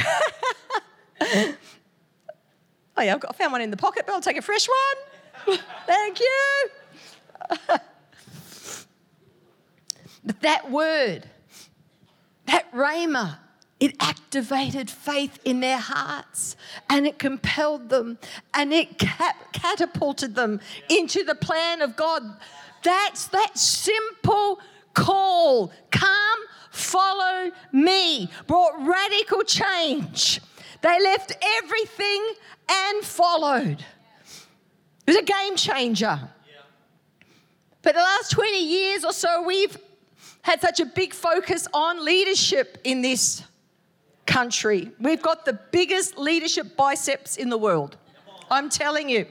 oh, 3.00 3.04
yeah, 3.04 3.14
I've 3.14 3.20
got, 3.20 3.32
I 3.32 3.38
found 3.38 3.52
one 3.54 3.62
in 3.62 3.72
the 3.72 3.78
pocket, 3.78 4.04
but 4.06 4.14
I'll 4.14 4.22
take 4.22 4.38
a 4.38 4.42
fresh 4.42 4.68
one. 4.68 5.58
Thank 5.88 6.20
you. 6.20 6.70
But 10.26 10.42
that 10.42 10.70
word, 10.70 11.28
that 12.46 12.72
rhema, 12.74 13.38
it 13.80 13.96
activated 14.00 14.90
faith 14.90 15.40
in 15.46 15.62
their 15.62 15.80
hearts 15.80 16.58
and 16.90 17.08
it 17.08 17.18
compelled 17.18 17.90
them 17.90 18.20
and 18.54 18.74
it 18.74 19.00
catapulted 19.54 20.36
them 20.36 20.60
into 20.90 21.24
the 21.24 21.36
plan 21.36 21.82
of 21.82 21.96
God. 21.96 22.22
That's 22.84 23.28
that 23.28 23.58
simple 23.58 24.60
call 24.94 25.72
come, 25.90 26.40
follow 26.70 27.52
me, 27.72 28.30
brought 28.46 28.74
radical 28.86 29.44
change. 29.44 30.42
They 30.82 31.02
left 31.04 31.34
everything 31.58 32.34
and 32.70 33.04
followed. 33.04 33.84
It 35.06 35.08
was 35.08 35.18
a 35.18 35.24
game 35.24 35.56
changer. 35.56 36.20
But 37.82 37.96
the 37.96 38.02
last 38.02 38.32
20 38.32 38.64
years 38.64 39.06
or 39.06 39.14
so, 39.14 39.42
we've 39.42 39.78
had 40.42 40.62
such 40.62 40.80
a 40.80 40.86
big 40.86 41.14
focus 41.14 41.68
on 41.74 42.04
leadership 42.04 42.78
in 42.84 43.02
this 43.02 43.44
country. 44.26 44.92
We've 45.00 45.22
got 45.22 45.46
the 45.46 45.54
biggest 45.72 46.18
leadership 46.18 46.76
biceps 46.76 47.38
in 47.38 47.50
the 47.50 47.58
world. 47.58 47.98
I'm 48.52 48.70
telling 48.70 49.10
you. 49.10 49.26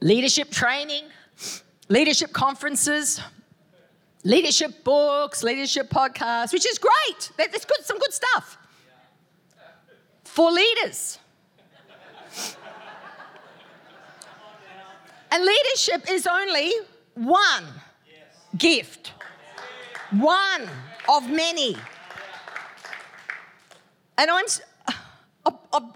Leadership 0.00 0.50
training, 0.50 1.04
leadership 1.88 2.32
conferences, 2.32 3.20
leadership 4.24 4.84
books, 4.84 5.42
leadership 5.42 5.90
podcasts, 5.90 6.52
which 6.52 6.66
is 6.66 6.78
great. 6.78 7.30
That's 7.36 7.64
good, 7.64 7.84
some 7.84 7.98
good 7.98 8.12
stuff 8.12 8.58
for 10.24 10.52
leaders. 10.52 11.18
And 15.30 15.44
leadership 15.44 16.10
is 16.10 16.26
only 16.26 16.72
one 17.14 17.64
gift, 18.56 19.12
one 20.10 20.68
of 21.08 21.28
many. 21.28 21.76
And 24.16 24.30
I'm, 24.30 24.44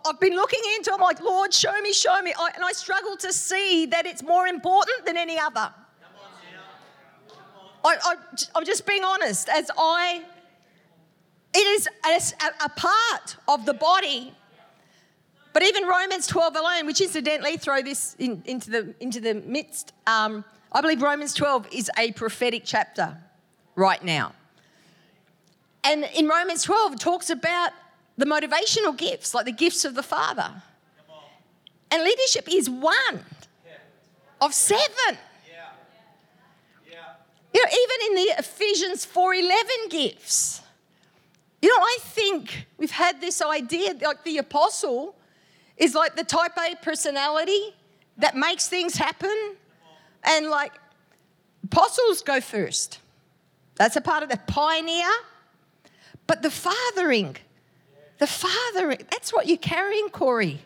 I've, 0.05 0.21
been 0.21 0.35
looking 0.35 0.61
into. 0.77 0.93
I'm 0.93 1.01
like, 1.01 1.21
Lord, 1.21 1.55
show 1.55 1.81
me, 1.81 1.93
show 1.93 2.21
me, 2.21 2.35
and 2.55 2.65
I 2.65 2.73
struggle 2.73 3.17
to 3.19 3.33
see 3.33 3.87
that 3.87 4.07
it's 4.07 4.23
more 4.23 4.47
important 4.47 5.07
than 5.07 5.17
any 5.17 5.39
other. 5.39 5.73
I, 7.85 8.15
I'm 8.55 8.65
just 8.65 8.87
being 8.87 9.05
honest. 9.05 9.49
As 9.49 9.71
I, 9.77 10.23
it 11.55 11.59
is 11.59 11.89
a, 12.05 12.65
a 12.65 12.69
part 12.71 13.37
of 13.49 13.67
the 13.67 13.75
body 13.75 14.33
but 15.53 15.63
even 15.63 15.87
Romans 15.87 16.27
12 16.27 16.57
alone, 16.57 16.87
which 16.87 17.01
incidentally 17.01 17.57
throw 17.57 17.83
this 17.83 18.17
in, 18.19 18.43
into, 18.47 18.71
the, 18.71 18.95
into 19.01 19.21
the 19.21 19.35
midst, 19.35 19.93
um, 20.07 20.45
I 20.73 20.81
believe 20.81 21.03
Romans 21.03 21.35
12 21.35 21.69
is 21.73 21.91
a 21.99 22.13
prophetic 22.13 22.63
chapter 22.65 23.19
right 23.77 24.03
now. 24.03 24.33
And 25.85 26.09
in 26.15 26.29
Romans 26.29 26.63
12, 26.63 26.95
it 26.95 27.01
talks 27.01 27.29
about 27.29 27.73
the 28.17 28.25
motivational 28.25 28.97
gifts, 28.97 29.35
like 29.35 29.45
the 29.45 29.53
gifts 29.53 29.85
of 29.85 29.95
the 29.95 30.03
Father. 30.03 30.51
And 31.91 32.03
leadership 32.03 32.49
is 32.51 32.71
one 32.71 33.25
of 34.41 34.55
seven. 34.55 35.19
You 37.55 37.63
know, 37.63 37.71
even 37.71 38.07
in 38.09 38.15
the 38.25 38.35
Ephesians 38.39 39.05
4:11 39.05 39.91
gifts. 39.91 40.61
You 41.61 41.69
know, 41.69 41.83
I 41.83 41.99
think 42.01 42.67
we've 42.77 42.91
had 42.91 43.21
this 43.21 43.41
idea 43.41 43.95
like 44.01 44.25
the 44.25 44.39
apostle 44.39 45.15
is 45.77 45.95
like 45.95 46.17
the 46.17 46.25
type 46.25 46.53
A 46.59 46.75
personality 46.77 47.75
that 48.19 48.37
makes 48.37 48.69
things 48.69 48.97
happen. 48.97 49.57
And 50.25 50.49
like 50.49 50.73
apostles 51.65 52.23
go 52.23 52.41
first. 52.41 52.99
That's 53.77 53.97
a 53.97 54.01
part 54.01 54.23
of 54.23 54.29
the 54.29 54.39
pioneer. 54.47 55.11
But 56.27 56.43
the 56.43 56.51
fathering, 56.51 57.37
the 58.19 58.27
fathering, 58.27 58.99
that's 59.11 59.33
what 59.33 59.47
you're 59.49 59.57
carrying, 59.57 60.09
Corey. 60.09 60.61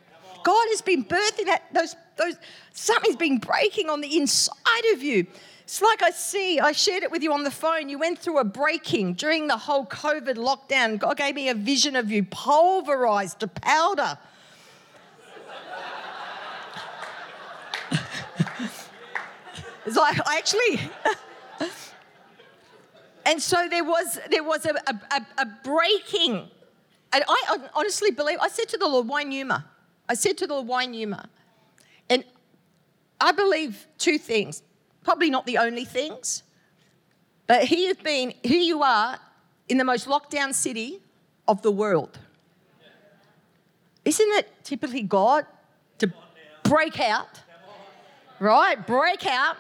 God 0.45 0.67
has 0.69 0.83
been 0.83 1.05
birthing 1.05 1.47
that, 1.47 1.65
those, 1.73 1.97
those, 2.17 2.37
something's 2.73 3.17
been 3.17 3.39
breaking 3.39 3.89
on 3.89 4.01
the 4.01 4.17
inside 4.17 4.93
of 4.93 5.03
you. 5.03 5.27
It's 5.67 5.83
like 5.83 6.01
I 6.01 6.11
see, 6.13 6.61
I 6.61 6.71
shared 6.71 7.03
it 7.03 7.11
with 7.11 7.25
you 7.25 7.33
on 7.33 7.43
the 7.43 7.51
phone. 7.51 7.89
You 7.89 7.99
went 7.99 8.21
through 8.21 8.39
a 8.39 8.45
breaking 8.45 9.15
during 9.15 9.49
the 9.49 9.57
whole 9.57 9.85
COVID 9.85 10.37
lockdown. 10.37 10.97
God 10.97 11.17
gave 11.17 11.35
me 11.35 11.49
a 11.49 11.55
vision 11.55 11.97
of 11.97 12.09
you 12.09 12.23
pulverized 12.23 13.41
to 13.41 13.49
powder 13.49 14.17
It's 19.87 19.97
like 19.97 20.21
I 20.25 20.39
actually. 20.39 20.81
and 23.27 23.43
so 23.43 23.69
there 23.69 23.85
was 23.85 24.21
there 24.31 24.45
was 24.45 24.67
a, 24.67 24.75
a, 24.87 25.27
a, 25.39 25.47
breaking, 25.65 26.49
and 27.13 27.25
I 27.29 27.59
honestly 27.75 28.11
believe 28.11 28.39
I 28.41 28.49
said 28.49 28.69
to 28.71 28.79
the 28.79 28.87
Lord, 28.87 29.07
"Why 29.07 29.23
Numa?" 29.23 29.65
I 30.09 30.15
said 30.15 30.39
to 30.39 30.47
the 30.47 30.55
Lord, 30.55 30.67
"Why 30.67 30.87
Numa?" 30.87 31.29
And 32.11 32.25
I 33.21 33.31
believe 33.31 33.87
two 33.99 34.19
things, 34.19 34.63
probably 35.07 35.31
not 35.31 35.47
the 35.47 35.57
only 35.57 35.85
things, 35.85 36.43
but 37.47 37.63
here 37.63 37.79
you've 37.79 38.03
been, 38.03 38.35
here 38.43 38.59
you 38.59 38.83
are 38.83 39.21
in 39.69 39.79
the 39.79 39.85
most 39.85 40.09
locked 40.09 40.33
down 40.33 40.53
city 40.53 41.01
of 41.47 41.63
the 41.63 41.71
world. 41.71 42.19
Isn't 44.05 44.33
it 44.33 44.51
typically 44.65 45.03
God 45.03 45.47
to 45.99 46.13
break 46.65 46.99
out? 46.99 47.41
Right? 48.41 48.85
Break 48.85 49.25
out 49.27 49.57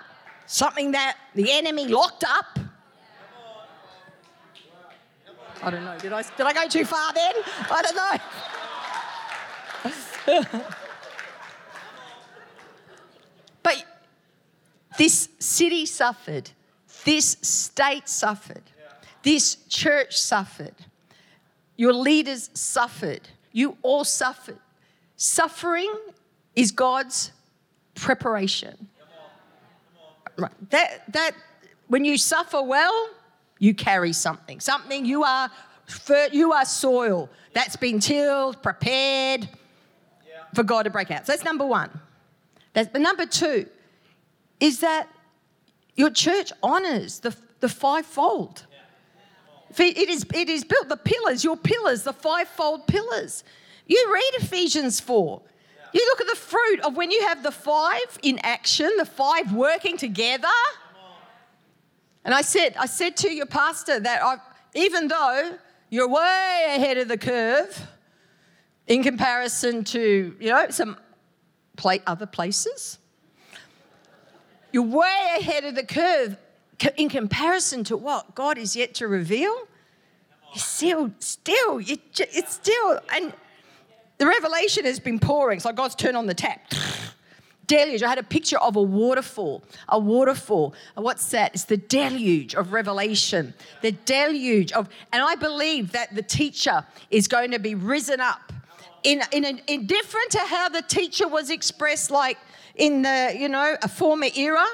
something 0.47 0.91
that 0.91 1.17
the 1.37 1.53
enemy 1.53 1.87
locked 1.87 2.25
up. 2.25 2.59
I 5.63 5.71
don't 5.71 5.85
know. 5.85 5.97
Did 5.97 6.13
I, 6.13 6.23
did 6.23 6.45
I 6.45 6.53
go 6.53 6.67
too 6.67 6.85
far 6.85 7.13
then? 7.13 7.35
I 7.71 7.83
don't 7.83 7.97
know. 8.03 8.19
but 13.63 13.85
this 14.97 15.29
city 15.39 15.87
suffered, 15.87 16.51
this 17.05 17.37
state 17.43 18.09
suffered, 18.09 18.63
this 19.23 19.57
church 19.69 20.17
suffered, 20.17 20.75
your 21.77 21.93
leaders 21.93 22.51
suffered, 22.55 23.29
you 23.53 23.77
all 23.83 24.05
suffered. 24.05 24.59
Suffering 25.17 25.93
is 26.55 26.73
God's 26.73 27.33
preparation. 27.95 28.89
Right. 30.37 30.53
That, 30.71 31.13
that, 31.13 31.33
when 31.89 32.05
you 32.05 32.19
suffer 32.19 32.63
well, 32.63 33.11
you 33.59 33.75
carry 33.75 34.13
something. 34.13 34.61
Something 34.61 35.07
you 35.07 35.25
are, 35.25 35.51
you 36.31 36.53
are 36.53 36.65
soil 36.65 37.31
that's 37.55 37.77
been 37.77 38.01
tilled, 38.01 38.63
prepared 38.63 39.49
for 40.55 40.63
God 40.63 40.83
to 40.83 40.91
break 40.91 41.11
out. 41.11 41.27
So 41.27 41.33
that's 41.33 41.45
number 41.45 41.67
one. 41.67 41.91
That's, 42.75 42.89
but 42.89 43.01
number 43.01 43.25
two 43.25 43.67
is 44.61 44.81
that 44.81 45.09
your 45.95 46.11
church 46.11 46.53
honors 46.63 47.21
the, 47.21 47.37
the 47.61 47.69
fivefold. 47.69 48.67
It 49.79 50.09
is, 50.09 50.25
it 50.35 50.49
is 50.49 50.65
built, 50.65 50.89
the 50.89 50.97
pillars, 50.97 51.45
your 51.45 51.57
pillars, 51.57 52.03
the 52.03 52.13
fivefold 52.13 52.87
pillars. 52.87 53.45
You 53.87 54.11
read 54.13 54.43
Ephesians 54.43 55.01
4. 55.01 55.43
You 55.93 56.05
look 56.07 56.21
at 56.21 56.29
the 56.29 56.41
fruit 56.41 56.81
of 56.81 56.97
when 56.97 57.11
you 57.11 57.23
have 57.23 57.43
the 57.43 57.51
five 57.51 58.19
in 58.23 58.39
action, 58.43 58.91
the 58.97 59.05
five 59.05 59.53
working 59.53 59.97
together. 59.97 60.49
And 62.25 62.35
I 62.35 62.43
said, 62.43 62.75
I 62.79 62.87
said 62.87 63.17
to 63.19 63.33
your 63.33 63.47
pastor 63.47 64.01
that 64.01 64.23
I, 64.23 64.37
even 64.75 65.09
though 65.09 65.59
you're 65.91 66.09
way 66.09 66.65
ahead 66.77 66.99
of 66.99 67.09
the 67.09 67.17
curve 67.17 67.87
in 68.87 69.03
comparison 69.03 69.85
to, 69.85 70.37
you 70.41 70.51
know, 70.51 70.67
some 70.71 70.97
other 72.07 72.27
places, 72.27 72.99
you're 74.77 74.83
way 74.83 75.37
ahead 75.39 75.65
of 75.65 75.75
the 75.75 75.83
curve 75.83 76.37
in 76.99 77.09
comparison 77.09 77.83
to 77.83 77.97
what 77.97 78.35
God 78.35 78.59
is 78.59 78.77
yet 78.77 78.93
to 78.97 79.09
reveal. 79.09 79.57
You're 80.53 80.59
still, 80.59 81.11
still, 81.19 81.81
it's 81.81 82.53
still, 82.53 83.01
and 83.15 83.33
the 84.19 84.27
revelation 84.27 84.85
has 84.85 85.01
been 85.01 85.19
pouring. 85.19 85.57
It's 85.57 85.65
like 85.65 85.77
God's 85.77 85.95
turned 85.95 86.15
on 86.15 86.27
the 86.27 86.35
tap. 86.35 86.61
deluge. 87.67 88.03
I 88.03 88.09
had 88.11 88.19
a 88.19 88.23
picture 88.23 88.59
of 88.59 88.77
a 88.77 88.83
waterfall. 88.83 89.65
A 89.89 89.99
waterfall. 89.99 90.75
what's 90.95 91.31
that? 91.31 91.55
It's 91.55 91.65
the 91.65 91.79
deluge 91.79 92.55
of 92.55 92.75
revelation. 92.75 93.55
The 93.81 93.93
deluge 93.93 94.73
of, 94.73 94.91
and 95.11 95.23
I 95.23 95.37
believe 95.37 95.93
that 95.93 96.15
the 96.15 96.23
teacher 96.23 96.85
is 97.11 97.29
going 97.29 97.53
to 97.53 97.59
be 97.59 97.75
risen 97.75 98.21
up 98.21 98.53
in, 99.05 99.23
in, 99.33 99.59
in 99.69 99.87
different 99.87 100.33
to 100.33 100.41
how 100.41 100.69
the 100.69 100.83
teacher 100.83 101.29
was 101.29 101.49
expressed, 101.49 102.11
like 102.11 102.37
in 102.77 103.03
the, 103.03 103.35
you 103.37 103.49
know, 103.49 103.77
a 103.83 103.89
former 103.89 104.29
era, 104.37 104.65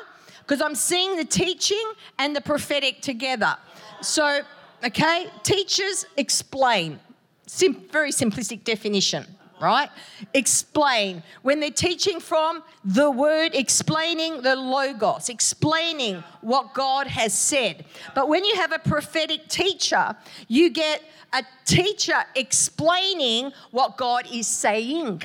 because 0.40 0.60
I'm 0.60 0.74
seeing 0.74 1.16
the 1.16 1.24
teaching 1.24 1.92
and 2.18 2.34
the 2.34 2.40
prophetic 2.40 3.00
together. 3.00 3.56
So, 4.00 4.40
okay, 4.84 5.26
teachers 5.42 6.04
explain. 6.16 6.98
Sim- 7.46 7.84
very 7.90 8.10
simplistic 8.10 8.64
definition, 8.64 9.24
right? 9.60 9.88
Explain. 10.34 11.22
When 11.42 11.60
they're 11.60 11.70
teaching 11.70 12.18
from 12.18 12.62
the 12.84 13.10
word, 13.10 13.54
explaining 13.54 14.42
the 14.42 14.56
logos, 14.56 15.28
explaining 15.28 16.24
what 16.40 16.74
God 16.74 17.06
has 17.06 17.32
said. 17.32 17.84
But 18.14 18.28
when 18.28 18.44
you 18.44 18.56
have 18.56 18.72
a 18.72 18.78
prophetic 18.78 19.48
teacher, 19.48 20.16
you 20.48 20.70
get 20.70 21.02
a 21.32 21.44
teacher 21.64 22.24
explaining 22.34 23.52
what 23.70 23.96
God 23.96 24.26
is 24.32 24.46
saying. 24.46 25.22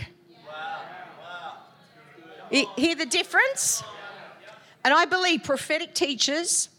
You 2.51 2.65
hear 2.75 2.95
the 2.95 3.05
difference? 3.05 3.83
And 4.83 4.93
I 4.93 5.05
believe 5.05 5.43
prophetic 5.43 5.93
teachers 5.93 6.69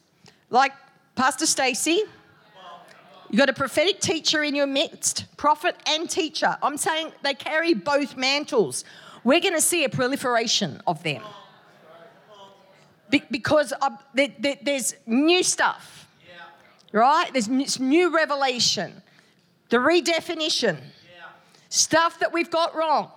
like 0.50 0.72
Pastor 1.14 1.46
Stacy, 1.46 2.04
You've 3.31 3.38
got 3.38 3.50
a 3.50 3.54
prophetic 3.54 4.00
teacher 4.00 4.42
in 4.42 4.54
your 4.54 4.66
midst, 4.66 5.26
prophet 5.37 5.76
and 5.87 6.09
teacher. 6.09 6.57
I'm 6.62 6.78
saying 6.78 7.12
they 7.22 7.35
carry 7.35 7.74
both 7.74 8.16
mantles. 8.16 8.85
we're 9.22 9.40
going 9.40 9.54
to 9.54 9.61
see 9.61 9.85
a 9.85 9.88
proliferation 9.88 10.81
of 10.87 11.02
them. 11.02 11.22
Be- 13.11 13.24
because 13.31 13.72
there, 14.14 14.28
there, 14.38 14.57
there's 14.62 14.94
new 15.07 15.42
stuff, 15.42 16.09
right? 16.92 17.31
There's 17.33 17.78
new 17.78 18.14
revelation, 18.14 19.02
the 19.68 19.76
redefinition, 19.76 20.78
stuff 21.68 22.18
that 22.20 22.33
we've 22.33 22.50
got 22.50 22.74
wrong. 22.74 23.11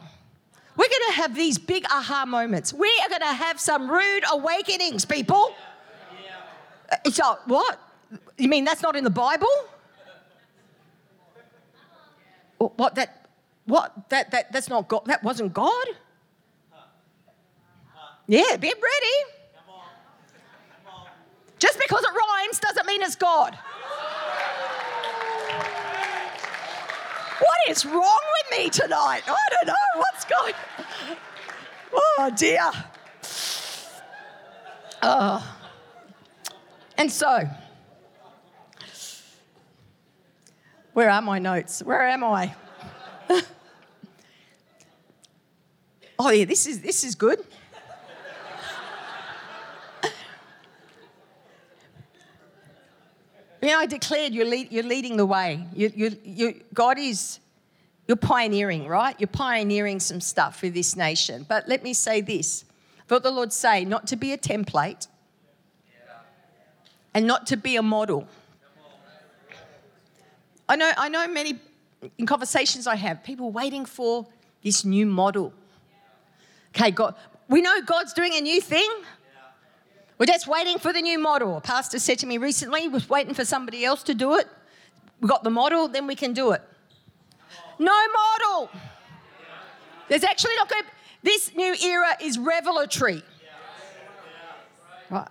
We're 0.77 0.87
going 0.87 1.07
to 1.07 1.13
have 1.13 1.35
these 1.35 1.57
big 1.57 1.85
aha 1.85 2.25
moments. 2.25 2.73
We 2.73 2.89
are 3.03 3.09
going 3.09 3.21
to 3.21 3.33
have 3.33 3.59
some 3.59 3.89
rude 3.89 4.23
awakenings, 4.31 5.05
people. 5.05 5.53
Uh, 6.91 7.09
So, 7.09 7.37
what? 7.45 7.79
You 8.37 8.49
mean 8.49 8.65
that's 8.65 8.81
not 8.81 8.95
in 8.95 9.03
the 9.03 9.09
Bible? 9.09 9.47
What 12.57 12.95
that? 12.95 13.27
What 13.65 14.09
that? 14.09 14.31
That 14.31 14.51
that's 14.51 14.69
not 14.69 14.87
God. 14.87 15.03
That 15.05 15.23
wasn't 15.23 15.53
God. 15.53 15.87
Yeah, 18.27 18.55
be 18.57 18.67
ready. 18.67 19.17
Just 21.59 21.79
because 21.79 22.03
it 22.03 22.09
rhymes 22.09 22.59
doesn't 22.59 22.85
mean 22.85 23.01
it's 23.01 23.15
God. 23.15 23.57
Is 27.69 27.85
wrong 27.85 28.19
with 28.51 28.59
me 28.59 28.69
tonight? 28.69 29.21
I 29.27 29.37
don't 29.51 29.67
know 29.67 29.73
what's 29.95 30.25
going. 30.25 30.53
Oh 31.83 32.31
dear. 32.35 32.71
Oh. 35.01 35.57
And 36.97 37.11
so, 37.11 37.47
where 40.93 41.09
are 41.09 41.21
my 41.21 41.39
notes? 41.39 41.81
Where 41.81 42.07
am 42.07 42.23
I? 42.23 42.53
oh 46.19 46.29
yeah, 46.29 46.45
this 46.45 46.67
is 46.67 46.81
this 46.81 47.03
is 47.03 47.15
good. 47.15 47.43
You 53.61 53.67
know, 53.67 53.77
I 53.77 53.85
declared 53.85 54.33
you're, 54.33 54.45
lead, 54.45 54.71
you're 54.71 54.83
leading 54.83 55.17
the 55.17 55.25
way. 55.25 55.63
You, 55.75 55.91
you, 55.95 56.17
you, 56.23 56.61
God 56.73 56.97
is, 56.97 57.37
you're 58.11 58.17
pioneering, 58.17 58.87
right? 58.87 59.15
You're 59.21 59.27
pioneering 59.27 60.01
some 60.01 60.19
stuff 60.19 60.59
for 60.59 60.67
this 60.67 60.97
nation. 60.97 61.45
But 61.47 61.69
let 61.69 61.81
me 61.81 61.93
say 61.93 62.19
this 62.19 62.65
felt 63.07 63.23
the 63.23 63.31
Lord 63.31 63.53
say 63.53 63.85
not 63.85 64.05
to 64.07 64.17
be 64.17 64.33
a 64.33 64.37
template 64.37 65.07
and 67.13 67.25
not 67.25 67.47
to 67.47 67.55
be 67.55 67.77
a 67.77 67.81
model. 67.81 68.27
I 70.67 70.75
know, 70.75 70.91
I 70.97 71.07
know 71.07 71.25
many, 71.29 71.57
in 72.17 72.25
conversations 72.25 72.85
I 72.85 72.95
have, 72.95 73.23
people 73.23 73.49
waiting 73.49 73.85
for 73.85 74.27
this 74.61 74.83
new 74.83 75.05
model. 75.05 75.53
Okay, 76.75 76.91
God, 76.91 77.15
we 77.47 77.61
know 77.61 77.81
God's 77.81 78.11
doing 78.11 78.33
a 78.35 78.41
new 78.41 78.59
thing. 78.59 78.89
We're 80.17 80.25
just 80.25 80.47
waiting 80.47 80.79
for 80.79 80.91
the 80.91 81.01
new 81.01 81.17
model. 81.17 81.55
A 81.55 81.61
pastor 81.61 81.97
said 81.97 82.19
to 82.19 82.25
me 82.25 82.37
recently, 82.37 82.89
was 82.89 83.07
waiting 83.07 83.33
for 83.33 83.45
somebody 83.45 83.85
else 83.85 84.03
to 84.03 84.13
do 84.13 84.35
it. 84.35 84.49
We 85.21 85.29
got 85.29 85.45
the 85.45 85.49
model, 85.49 85.87
then 85.87 86.07
we 86.07 86.15
can 86.15 86.33
do 86.33 86.51
it. 86.51 86.61
No 87.79 87.93
model. 88.13 88.69
There's 90.07 90.23
actually 90.23 90.55
not 90.55 90.69
going. 90.69 90.83
This 91.23 91.55
new 91.55 91.73
era 91.75 92.17
is 92.21 92.37
revelatory. 92.37 93.23
Right. 95.09 95.27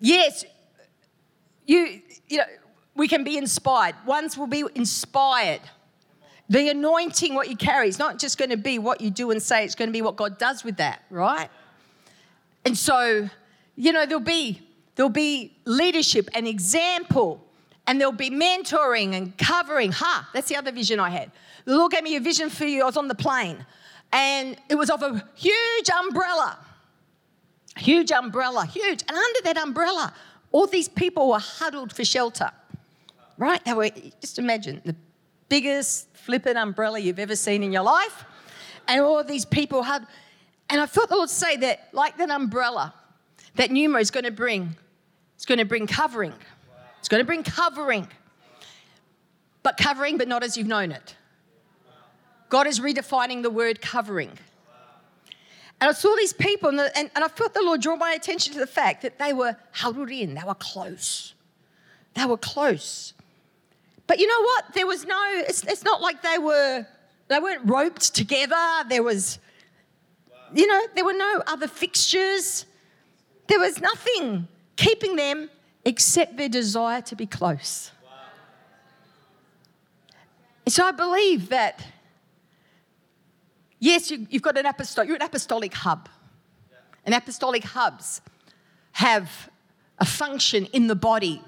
Yes, 0.00 0.44
you 1.66 2.00
you 2.28 2.38
know 2.38 2.44
we 2.94 3.08
can 3.08 3.24
be 3.24 3.36
inspired. 3.36 3.94
Ones 4.06 4.36
will 4.36 4.46
be 4.46 4.64
inspired. 4.74 5.60
The 6.48 6.68
anointing, 6.68 7.34
what 7.34 7.48
you 7.48 7.56
carry, 7.56 7.88
is 7.88 7.98
not 7.98 8.18
just 8.18 8.36
going 8.36 8.50
to 8.50 8.56
be 8.56 8.78
what 8.78 9.00
you 9.00 9.10
do 9.10 9.30
and 9.30 9.42
say. 9.42 9.64
It's 9.64 9.74
going 9.74 9.88
to 9.88 9.92
be 9.92 10.02
what 10.02 10.16
God 10.16 10.38
does 10.38 10.64
with 10.64 10.76
that, 10.76 11.02
right? 11.10 11.48
And 12.64 12.76
so 12.76 13.30
you 13.76 13.92
know, 13.92 14.06
there'll 14.06 14.20
be 14.20 14.62
there'll 14.94 15.10
be 15.10 15.56
leadership 15.64 16.28
and 16.34 16.46
example, 16.46 17.44
and 17.92 18.00
there'll 18.00 18.10
be 18.10 18.30
mentoring 18.30 19.12
and 19.12 19.36
covering. 19.36 19.92
Ha, 19.92 20.30
that's 20.32 20.48
the 20.48 20.56
other 20.56 20.72
vision 20.72 20.98
I 20.98 21.10
had. 21.10 21.30
The 21.66 21.76
Lord 21.76 21.92
gave 21.92 22.02
me 22.02 22.16
a 22.16 22.20
vision 22.20 22.48
for 22.48 22.64
you. 22.64 22.80
I 22.80 22.86
was 22.86 22.96
on 22.96 23.06
the 23.06 23.14
plane, 23.14 23.66
and 24.10 24.56
it 24.70 24.76
was 24.76 24.88
of 24.88 25.02
a 25.02 25.22
huge 25.34 25.90
umbrella, 25.90 26.58
huge 27.76 28.10
umbrella, 28.10 28.64
huge, 28.64 29.02
and 29.06 29.10
under 29.10 29.40
that 29.44 29.58
umbrella, 29.58 30.14
all 30.52 30.66
these 30.66 30.88
people 30.88 31.28
were 31.28 31.38
huddled 31.38 31.92
for 31.92 32.02
shelter. 32.02 32.50
Right? 33.36 33.62
They 33.62 33.74
were 33.74 33.90
just 34.22 34.38
imagine 34.38 34.80
the 34.86 34.96
biggest 35.50 36.08
flippant 36.16 36.56
umbrella 36.56 36.98
you've 36.98 37.18
ever 37.18 37.36
seen 37.36 37.62
in 37.62 37.72
your 37.72 37.82
life, 37.82 38.24
and 38.88 39.02
all 39.02 39.22
these 39.22 39.44
people 39.44 39.82
had. 39.82 40.06
And 40.70 40.80
I 40.80 40.86
felt 40.86 41.10
the 41.10 41.16
Lord 41.16 41.28
say 41.28 41.58
that, 41.58 41.90
like 41.92 42.16
that 42.16 42.30
umbrella, 42.30 42.94
that 43.56 43.70
Numa 43.70 43.98
is 43.98 44.10
going 44.10 44.24
to 44.24 44.30
bring. 44.30 44.76
It's 45.34 45.44
going 45.44 45.58
to 45.58 45.66
bring 45.66 45.86
covering. 45.86 46.32
It's 47.02 47.08
going 47.08 47.20
to 47.20 47.26
bring 47.26 47.42
covering. 47.42 48.06
But 49.64 49.76
covering, 49.76 50.18
but 50.18 50.28
not 50.28 50.44
as 50.44 50.56
you've 50.56 50.68
known 50.68 50.92
it. 50.92 51.16
God 52.48 52.68
is 52.68 52.78
redefining 52.78 53.42
the 53.42 53.50
word 53.50 53.80
covering. 53.80 54.30
And 55.80 55.90
I 55.90 55.92
saw 55.94 56.14
these 56.14 56.32
people, 56.32 56.68
and, 56.68 56.78
the, 56.78 56.96
and, 56.96 57.10
and 57.16 57.24
I 57.24 57.26
felt 57.26 57.54
the 57.54 57.62
Lord 57.62 57.80
draw 57.80 57.96
my 57.96 58.12
attention 58.12 58.52
to 58.52 58.60
the 58.60 58.68
fact 58.68 59.02
that 59.02 59.18
they 59.18 59.32
were 59.32 59.56
huddled 59.72 60.12
in, 60.12 60.34
they 60.34 60.42
were 60.46 60.54
close. 60.54 61.34
They 62.14 62.24
were 62.24 62.36
close. 62.36 63.14
But 64.06 64.20
you 64.20 64.28
know 64.28 64.42
what? 64.42 64.72
There 64.72 64.86
was 64.86 65.04
no, 65.04 65.20
it's, 65.48 65.64
it's 65.64 65.82
not 65.82 66.00
like 66.00 66.22
they 66.22 66.38
were, 66.38 66.86
they 67.26 67.40
weren't 67.40 67.68
roped 67.68 68.14
together. 68.14 68.54
There 68.88 69.02
was, 69.02 69.40
you 70.54 70.68
know, 70.68 70.86
there 70.94 71.04
were 71.04 71.14
no 71.14 71.42
other 71.48 71.66
fixtures. 71.66 72.64
There 73.48 73.58
was 73.58 73.80
nothing 73.80 74.46
keeping 74.76 75.16
them 75.16 75.50
except 75.84 76.36
their 76.36 76.48
desire 76.48 77.00
to 77.02 77.16
be 77.16 77.26
close. 77.26 77.90
And 80.64 80.72
so 80.72 80.84
I 80.84 80.92
believe 80.92 81.48
that, 81.48 81.84
yes, 83.78 84.10
you, 84.10 84.26
have 84.32 84.42
got 84.42 84.56
an 84.58 84.66
apostolic, 84.66 85.08
you're 85.08 85.16
an 85.16 85.22
apostolic 85.22 85.74
hub. 85.74 86.08
And 87.04 87.14
apostolic 87.14 87.64
hubs 87.64 88.20
have 88.92 89.50
a 89.98 90.04
function 90.04 90.66
in 90.66 90.86
the 90.86 90.94
body 90.94 91.42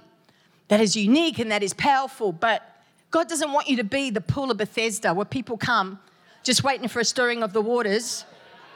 that 0.69 0.81
is 0.81 0.97
unique 0.97 1.39
and 1.39 1.51
that 1.53 1.63
is 1.63 1.75
powerful, 1.75 2.33
but 2.33 2.63
God 3.11 3.29
doesn't 3.29 3.53
want 3.53 3.69
you 3.69 3.77
to 3.77 3.85
be 3.85 4.11
the 4.11 4.21
pool 4.21 4.51
of 4.51 4.57
Bethesda 4.57 5.15
where 5.15 5.25
people 5.25 5.57
come 5.57 6.01
just 6.43 6.65
waiting 6.65 6.89
for 6.89 7.01
a 7.01 7.05
stirring 7.05 7.43
of 7.43 7.53
the 7.53 7.63
waters, 7.63 8.25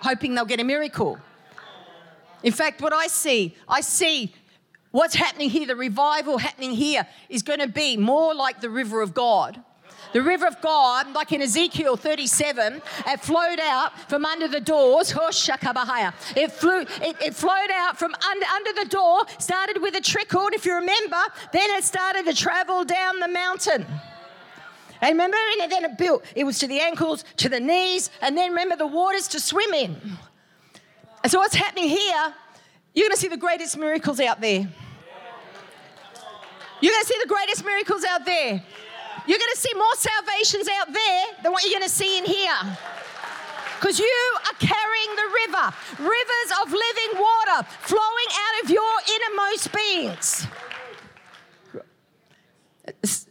hoping 0.01 0.35
they'll 0.35 0.45
get 0.45 0.61
a 0.61 0.65
miracle. 0.65 1.19
In 2.43 2.53
fact, 2.53 2.81
what 2.81 2.93
I 2.93 3.09
see, 3.09 3.57
I 3.69 3.81
see 3.81 4.33
what's 4.99 5.15
happening 5.15 5.49
here, 5.49 5.65
the 5.65 5.77
revival 5.77 6.39
happening 6.39 6.73
here 6.73 7.07
is 7.29 7.45
going 7.45 7.61
to 7.61 7.69
be 7.69 7.97
more 7.97 8.35
like 8.35 8.61
the 8.61 8.69
river 8.69 9.01
of 9.01 9.15
God. 9.15 9.63
The 10.13 10.23
river 10.23 10.47
of 10.47 10.61
God, 10.61 11.13
like 11.13 11.31
in 11.33 11.41
Ezekiel 11.41 11.97
37, 11.97 12.83
it 13.07 13.21
flowed 13.21 13.61
out 13.61 13.97
from 14.11 14.25
under 14.25 14.49
the 14.49 14.61
doors. 14.61 15.13
It 15.15 16.53
flew, 16.53 16.81
it, 16.81 17.17
it 17.23 17.35
flowed 17.35 17.71
out 17.73 17.97
from 17.97 18.13
under, 18.15 18.47
under 18.47 18.73
the 18.73 18.89
door, 18.89 19.21
started 19.39 19.81
with 19.81 19.95
a 19.95 20.01
trickle, 20.01 20.49
if 20.53 20.67
you 20.67 20.75
remember, 20.75 21.23
then 21.53 21.71
it 21.71 21.85
started 21.85 22.25
to 22.25 22.35
travel 22.35 22.85
down 22.85 23.21
the 23.21 23.29
mountain. 23.29 23.87
And 25.01 25.13
remember, 25.13 25.37
and 25.61 25.71
then 25.71 25.85
it 25.85 25.97
built, 25.97 26.25
it 26.35 26.43
was 26.43 26.59
to 26.59 26.67
the 26.67 26.81
ankles, 26.81 27.25
to 27.37 27.49
the 27.49 27.61
knees, 27.61 28.11
and 28.21 28.37
then 28.37 28.51
remember 28.51 28.75
the 28.75 28.87
waters 28.87 29.29
to 29.29 29.41
swim 29.41 29.73
in. 29.75 29.97
And 31.23 31.31
so, 31.31 31.39
what's 31.39 31.55
happening 31.55 31.89
here, 31.89 32.35
you're 32.95 33.05
going 33.05 33.15
to 33.15 33.21
see 33.21 33.29
the 33.29 33.37
greatest 33.37 33.77
miracles 33.77 34.19
out 34.19 34.41
there. 34.41 34.69
You're 36.81 36.93
going 36.93 37.03
to 37.03 37.09
see 37.09 37.19
the 37.23 37.29
greatest 37.29 37.65
miracles 37.65 38.05
out 38.05 38.25
there. 38.25 38.63
You're 39.27 39.39
going 39.39 39.53
to 39.55 39.61
see 39.61 39.75
more 39.75 39.95
salvations 39.97 40.69
out 40.81 40.93
there 40.93 41.25
than 41.43 41.53
what 41.53 41.65
you're 41.65 41.79
going 41.79 41.89
to 41.89 41.95
see 41.95 42.19
in 42.19 42.25
here. 42.25 42.59
Because 43.79 43.99
you 43.99 44.37
are 44.47 44.57
carrying 44.59 45.17
the 45.17 45.29
river, 45.47 45.75
rivers 45.99 46.51
of 46.63 46.73
living 46.73 47.13
water 47.15 47.69
flowing 47.83 48.31
out 48.33 48.65
of 48.65 48.71
your 48.71 48.93
innermost 49.15 49.73
beings. 49.73 50.47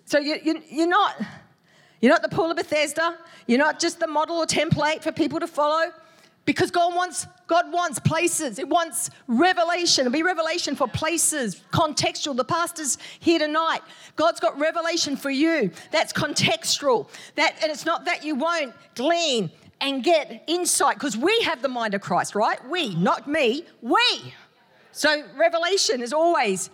So 0.05 0.19
you, 0.19 0.37
you, 0.41 0.61
you're 0.69 0.87
not 0.87 1.15
you're 1.99 2.11
not 2.11 2.21
the 2.21 2.29
pool 2.29 2.51
of 2.51 2.57
Bethesda. 2.57 3.17
You're 3.47 3.57
not 3.57 3.79
just 3.79 3.99
the 3.99 4.07
model 4.07 4.37
or 4.37 4.45
template 4.45 5.01
for 5.01 5.11
people 5.11 5.39
to 5.39 5.47
follow. 5.47 5.91
Because 6.47 6.71
God 6.71 6.95
wants, 6.95 7.27
God 7.45 7.71
wants 7.73 7.99
places. 7.99 8.57
It 8.57 8.69
wants 8.69 9.09
revelation. 9.27 10.07
It'll 10.07 10.13
be 10.13 10.23
revelation 10.23 10.77
for 10.77 10.87
places, 10.87 11.61
contextual. 11.73 12.37
The 12.37 12.45
pastor's 12.45 12.97
here 13.19 13.37
tonight. 13.37 13.81
God's 14.15 14.39
got 14.39 14.57
revelation 14.57 15.17
for 15.17 15.29
you. 15.29 15.71
That's 15.91 16.13
contextual. 16.13 17.09
That, 17.35 17.57
and 17.61 17.69
it's 17.69 17.85
not 17.85 18.05
that 18.05 18.23
you 18.23 18.35
won't 18.35 18.73
glean 18.95 19.51
and 19.81 20.01
get 20.03 20.45
insight, 20.47 20.95
because 20.95 21.17
we 21.17 21.37
have 21.41 21.61
the 21.61 21.67
mind 21.67 21.93
of 21.93 22.01
Christ, 22.01 22.33
right? 22.33 22.57
We, 22.69 22.95
not 22.95 23.27
me, 23.27 23.65
we. 23.81 24.33
So 24.93 25.23
revelation 25.35 26.01
is 26.01 26.13
always 26.13 26.69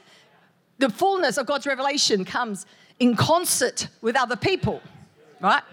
the 0.78 0.90
fullness 0.90 1.38
of 1.38 1.48
God's 1.48 1.66
revelation 1.66 2.24
comes 2.24 2.66
in 3.00 3.16
concert 3.16 3.88
with 4.02 4.16
other 4.16 4.36
people, 4.36 4.82
right? 5.42 5.64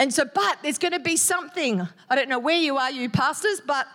And 0.00 0.14
so, 0.14 0.24
but 0.24 0.58
there's 0.62 0.78
going 0.78 0.92
to 0.92 1.00
be 1.00 1.16
something. 1.16 1.86
I 2.08 2.16
don't 2.16 2.28
know 2.28 2.38
where 2.38 2.56
you 2.56 2.76
are, 2.76 2.90
you 2.90 3.10
pastors, 3.10 3.60
but 3.64 3.86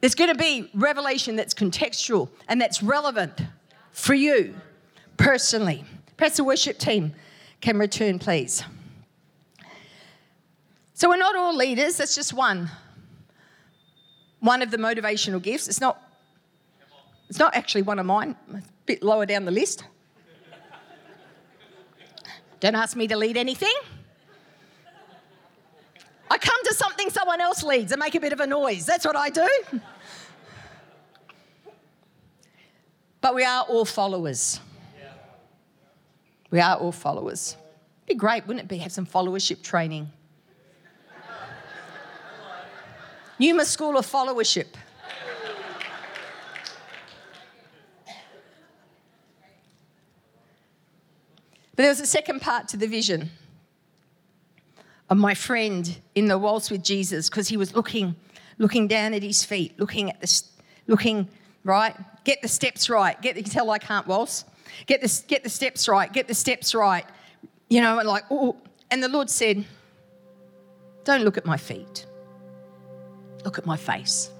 there's 0.00 0.14
going 0.14 0.30
to 0.30 0.38
be 0.38 0.70
revelation 0.74 1.34
that's 1.34 1.52
contextual 1.52 2.28
and 2.46 2.60
that's 2.60 2.82
relevant 2.82 3.40
for 3.90 4.14
you 4.14 4.54
personally. 5.16 5.84
Perhaps 6.16 6.36
the 6.36 6.44
worship 6.44 6.78
team 6.78 7.12
can 7.60 7.78
return, 7.78 8.18
please. 8.18 8.62
So, 10.94 11.08
we're 11.08 11.16
not 11.16 11.36
all 11.36 11.56
leaders, 11.56 11.96
that's 11.96 12.14
just 12.14 12.32
one. 12.32 12.70
One 14.40 14.62
of 14.62 14.70
the 14.70 14.78
motivational 14.78 15.42
gifts. 15.42 15.68
It's 15.68 15.80
not, 15.80 16.00
it's 17.28 17.38
not 17.38 17.54
actually 17.56 17.82
one 17.82 17.98
of 17.98 18.06
mine, 18.06 18.36
it's 18.54 18.66
a 18.66 18.70
bit 18.86 19.02
lower 19.02 19.26
down 19.26 19.44
the 19.44 19.50
list. 19.50 19.84
Don't 22.60 22.74
ask 22.74 22.96
me 22.96 23.06
to 23.08 23.16
lead 23.16 23.36
anything. 23.36 23.74
I 26.30 26.38
come 26.38 26.64
to 26.64 26.74
something 26.74 27.10
someone 27.10 27.40
else 27.40 27.62
leads 27.62 27.92
and 27.92 28.00
make 28.00 28.14
a 28.14 28.20
bit 28.20 28.32
of 28.32 28.40
a 28.40 28.46
noise. 28.46 28.84
That's 28.84 29.04
what 29.04 29.16
I 29.16 29.30
do. 29.30 29.48
But 33.20 33.34
we 33.34 33.44
are 33.44 33.62
all 33.62 33.84
followers. 33.84 34.60
We 36.50 36.60
are 36.60 36.76
all 36.76 36.92
followers. 36.92 37.56
It'd 38.06 38.08
be 38.08 38.14
great, 38.14 38.46
wouldn't 38.46 38.64
it 38.64 38.68
be, 38.68 38.78
have 38.78 38.92
some 38.92 39.06
followership 39.06 39.62
training? 39.62 40.10
Numa 43.38 43.64
School 43.64 43.96
of 43.96 44.06
Followership. 44.06 44.66
But 51.76 51.82
there 51.84 51.90
was 51.90 52.00
a 52.00 52.06
second 52.06 52.40
part 52.42 52.66
to 52.68 52.76
the 52.76 52.88
vision 52.88 53.30
my 55.16 55.34
friend 55.34 55.98
in 56.14 56.26
the 56.26 56.36
waltz 56.36 56.70
with 56.70 56.82
Jesus 56.82 57.30
because 57.30 57.48
he 57.48 57.56
was 57.56 57.74
looking, 57.74 58.14
looking 58.58 58.88
down 58.88 59.14
at 59.14 59.22
his 59.22 59.44
feet, 59.44 59.78
looking 59.78 60.10
at 60.10 60.20
the, 60.20 60.42
looking 60.86 61.28
right. 61.64 61.94
Get 62.24 62.42
the 62.42 62.48
steps 62.48 62.90
right. 62.90 63.20
Get. 63.22 63.36
You 63.36 63.42
tell 63.42 63.70
I 63.70 63.78
can't 63.78 64.06
waltz. 64.06 64.44
Get 64.86 65.00
the 65.00 65.22
get 65.28 65.44
the 65.44 65.48
steps 65.48 65.88
right. 65.88 66.12
Get 66.12 66.28
the 66.28 66.34
steps 66.34 66.74
right. 66.74 67.06
You 67.70 67.80
know, 67.80 67.98
and 67.98 68.08
like, 68.08 68.24
oh. 68.30 68.56
And 68.90 69.02
the 69.02 69.08
Lord 69.08 69.30
said, 69.30 69.64
"Don't 71.04 71.22
look 71.22 71.38
at 71.38 71.46
my 71.46 71.56
feet. 71.56 72.06
Look 73.44 73.58
at 73.58 73.64
my 73.64 73.76
face." 73.76 74.30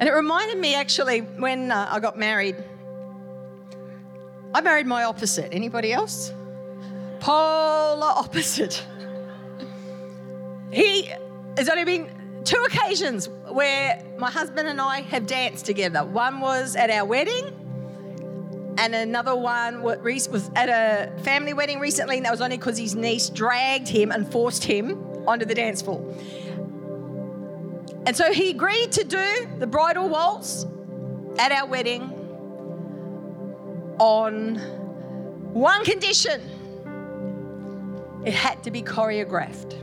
And 0.00 0.08
it 0.08 0.12
reminded 0.12 0.58
me 0.58 0.74
actually 0.74 1.22
when 1.22 1.72
uh, 1.72 1.88
I 1.90 1.98
got 1.98 2.16
married 2.16 2.54
I 4.54 4.60
married 4.60 4.86
my 4.86 5.04
opposite. 5.04 5.52
Anybody 5.52 5.92
else? 5.92 6.32
Polar 7.20 8.12
opposite. 8.16 8.84
He 10.70 11.10
has 11.56 11.68
only 11.68 11.84
been 11.84 12.42
two 12.44 12.62
occasions 12.66 13.28
where 13.50 14.02
my 14.18 14.30
husband 14.30 14.68
and 14.68 14.80
I 14.80 15.00
have 15.02 15.26
danced 15.26 15.66
together. 15.66 16.04
One 16.04 16.40
was 16.40 16.76
at 16.76 16.90
our 16.90 17.04
wedding, 17.04 17.44
and 18.78 18.94
another 18.94 19.36
one 19.36 19.82
was 19.82 20.50
at 20.54 20.68
a 20.68 21.12
family 21.22 21.52
wedding 21.52 21.80
recently, 21.80 22.16
and 22.16 22.24
that 22.24 22.30
was 22.30 22.40
only 22.40 22.56
because 22.56 22.78
his 22.78 22.94
niece 22.94 23.28
dragged 23.28 23.88
him 23.88 24.10
and 24.12 24.30
forced 24.30 24.64
him 24.64 24.98
onto 25.26 25.44
the 25.44 25.54
dance 25.54 25.82
floor. 25.82 26.00
And 28.06 28.16
so 28.16 28.32
he 28.32 28.50
agreed 28.50 28.92
to 28.92 29.04
do 29.04 29.48
the 29.58 29.66
bridal 29.66 30.08
waltz 30.08 30.64
at 31.38 31.52
our 31.52 31.66
wedding 31.66 32.17
on 33.98 34.56
one 35.52 35.84
condition 35.84 36.40
it 38.24 38.34
had 38.34 38.62
to 38.64 38.70
be 38.70 38.82
choreographed. 38.82 39.74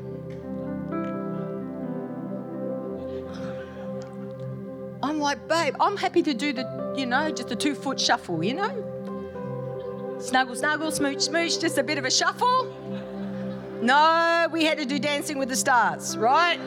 I'm 5.02 5.20
like, 5.20 5.48
babe, 5.48 5.76
I'm 5.80 5.98
happy 5.98 6.22
to 6.24 6.34
do 6.34 6.52
the, 6.52 6.94
you 6.98 7.06
know, 7.06 7.32
just 7.32 7.52
a 7.52 7.56
two 7.56 7.76
foot 7.76 8.00
shuffle, 8.00 8.44
you 8.44 8.54
know? 8.54 10.18
Snuggle, 10.20 10.56
snuggle, 10.56 10.92
smooch, 10.92 11.22
smooch, 11.22 11.60
just 11.60 11.78
a 11.78 11.84
bit 11.84 11.98
of 11.98 12.06
a 12.06 12.12
shuffle. 12.12 12.74
No, 13.82 14.48
we 14.52 14.64
had 14.64 14.78
to 14.78 14.86
do 14.86 14.98
Dancing 15.00 15.38
with 15.38 15.50
the 15.50 15.56
Stars, 15.56 16.18
right? 16.18 16.60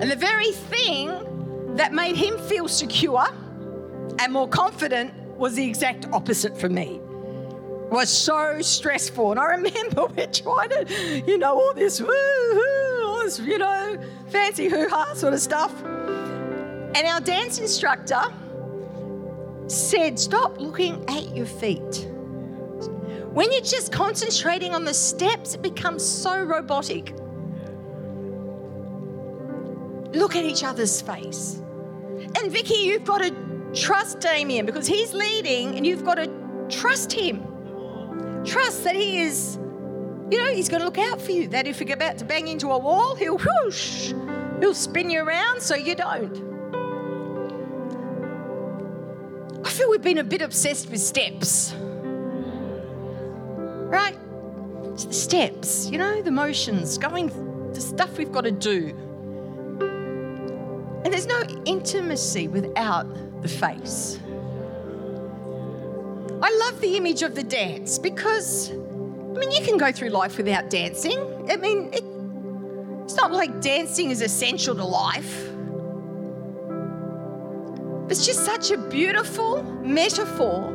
And 0.00 0.10
the 0.10 0.16
very 0.16 0.52
thing 0.52 1.76
that 1.76 1.92
made 1.92 2.16
him 2.16 2.38
feel 2.38 2.68
secure 2.68 3.26
and 4.18 4.32
more 4.32 4.48
confident 4.48 5.12
was 5.36 5.54
the 5.54 5.66
exact 5.66 6.06
opposite 6.12 6.56
for 6.58 6.68
me. 6.68 7.00
Was 7.90 8.08
so 8.08 8.60
stressful. 8.60 9.32
And 9.32 9.40
I 9.40 9.44
remember 9.56 10.06
we're 10.06 10.26
trying 10.26 10.70
to, 10.70 11.22
you 11.26 11.38
know, 11.38 11.54
all 11.54 11.74
this 11.74 12.00
woo-hoo, 12.00 13.06
all 13.06 13.22
this, 13.22 13.38
you 13.38 13.58
know, 13.58 13.98
fancy 14.28 14.68
hoo-ha 14.68 15.14
sort 15.14 15.34
of 15.34 15.40
stuff. 15.40 15.72
And 15.82 17.06
our 17.06 17.20
dance 17.20 17.58
instructor 17.58 18.22
said, 19.66 20.18
stop 20.18 20.60
looking 20.60 21.04
at 21.08 21.34
your 21.34 21.46
feet. 21.46 22.08
When 23.32 23.50
you're 23.50 23.62
just 23.62 23.90
concentrating 23.90 24.74
on 24.74 24.84
the 24.84 24.94
steps, 24.94 25.54
it 25.54 25.62
becomes 25.62 26.04
so 26.04 26.40
robotic. 26.40 27.14
Look 30.12 30.36
at 30.36 30.44
each 30.44 30.62
other's 30.62 31.00
face. 31.00 31.60
And 32.40 32.52
Vicky, 32.52 32.74
you've 32.74 33.04
got 33.04 33.18
to 33.18 33.53
Trust 33.74 34.20
Damien 34.20 34.66
because 34.66 34.86
he's 34.86 35.12
leading 35.12 35.76
and 35.76 35.86
you've 35.86 36.04
got 36.04 36.14
to 36.14 36.30
trust 36.68 37.12
him. 37.12 37.42
Trust 38.44 38.84
that 38.84 38.94
he 38.94 39.20
is, 39.20 39.56
you 40.30 40.38
know, 40.38 40.52
he's 40.52 40.68
going 40.68 40.80
to 40.80 40.84
look 40.84 40.98
out 40.98 41.20
for 41.20 41.32
you. 41.32 41.48
That 41.48 41.66
if 41.66 41.80
you're 41.80 41.92
about 41.92 42.18
to 42.18 42.24
bang 42.24 42.48
into 42.48 42.68
a 42.68 42.78
wall, 42.78 43.14
he'll 43.16 43.38
whoosh, 43.38 44.12
he'll 44.60 44.74
spin 44.74 45.10
you 45.10 45.22
around 45.22 45.60
so 45.60 45.74
you 45.74 45.94
don't. 45.94 46.54
I 49.64 49.70
feel 49.70 49.90
we've 49.90 50.02
been 50.02 50.18
a 50.18 50.24
bit 50.24 50.42
obsessed 50.42 50.90
with 50.90 51.00
steps. 51.00 51.74
Right? 53.86 54.16
It's 54.92 55.06
the 55.06 55.12
steps, 55.12 55.88
you 55.90 55.98
know, 55.98 56.22
the 56.22 56.30
motions, 56.30 56.98
going, 56.98 57.72
the 57.72 57.80
stuff 57.80 58.18
we've 58.18 58.30
got 58.30 58.44
to 58.44 58.52
do. 58.52 58.94
And 61.04 61.12
there's 61.12 61.26
no 61.26 61.42
intimacy 61.64 62.46
without 62.48 63.06
the 63.44 63.48
face. 63.48 64.18
I 66.42 66.50
love 66.64 66.80
the 66.80 66.96
image 66.96 67.22
of 67.22 67.34
the 67.34 67.44
dance 67.44 67.98
because, 67.98 68.70
I 68.70 69.38
mean, 69.38 69.50
you 69.50 69.62
can 69.62 69.76
go 69.76 69.92
through 69.92 70.08
life 70.08 70.38
without 70.38 70.70
dancing. 70.70 71.18
I 71.50 71.56
mean, 71.56 71.90
it, 71.92 72.02
it's 73.04 73.16
not 73.16 73.32
like 73.32 73.60
dancing 73.60 74.10
is 74.10 74.22
essential 74.22 74.74
to 74.74 74.84
life. 74.84 75.50
It's 78.10 78.24
just 78.24 78.44
such 78.44 78.70
a 78.70 78.78
beautiful 78.78 79.62
metaphor, 79.82 80.72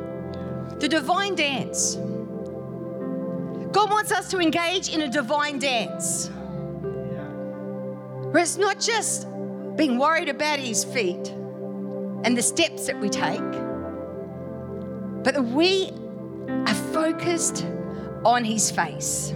the 0.80 0.88
divine 0.88 1.34
dance. 1.36 1.96
God 3.72 3.90
wants 3.90 4.12
us 4.12 4.30
to 4.30 4.40
engage 4.40 4.90
in 4.90 5.02
a 5.02 5.08
divine 5.08 5.58
dance. 5.58 6.30
Where 8.32 8.44
it's 8.44 8.58
not 8.58 8.80
just 8.80 9.28
being 9.76 9.98
worried 9.98 10.30
about 10.30 10.60
his 10.60 10.84
feet, 10.84 11.34
and 12.24 12.38
the 12.38 12.42
steps 12.42 12.88
that 12.88 13.00
we 13.00 13.10
take, 13.10 13.52
but 15.24 15.34
that 15.34 15.44
we 15.44 15.92
are 16.50 16.74
focused 16.94 17.66
on 18.26 18.44
his 18.44 18.70
face. 18.72 19.34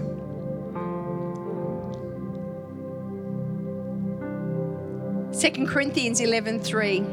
Second 5.31 5.67
Corinthians 5.67 6.19
11:3. 6.21 7.03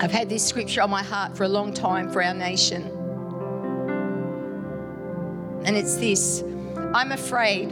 I've 0.00 0.10
had 0.10 0.28
this 0.28 0.44
scripture 0.44 0.82
on 0.82 0.90
my 0.90 1.02
heart 1.02 1.36
for 1.36 1.44
a 1.44 1.48
long 1.48 1.72
time 1.72 2.10
for 2.10 2.22
our 2.22 2.34
nation. 2.34 2.82
And 5.64 5.76
it's 5.76 5.96
this 5.96 6.42
I'm 6.94 7.12
afraid 7.12 7.70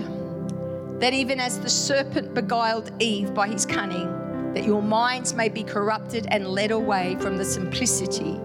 that 1.00 1.12
even 1.12 1.40
as 1.40 1.58
the 1.58 1.68
serpent 1.68 2.34
beguiled 2.34 2.92
Eve 3.00 3.34
by 3.34 3.48
his 3.48 3.66
cunning, 3.66 4.08
that 4.54 4.64
your 4.64 4.82
minds 4.82 5.32
may 5.32 5.48
be 5.48 5.62
corrupted 5.62 6.26
and 6.30 6.46
led 6.46 6.70
away 6.72 7.16
from 7.20 7.36
the 7.36 7.44
simplicity 7.44 8.40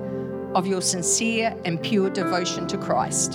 of 0.53 0.67
your 0.67 0.81
sincere 0.81 1.55
and 1.65 1.81
pure 1.81 2.09
devotion 2.09 2.67
to 2.67 2.77
Christ. 2.77 3.33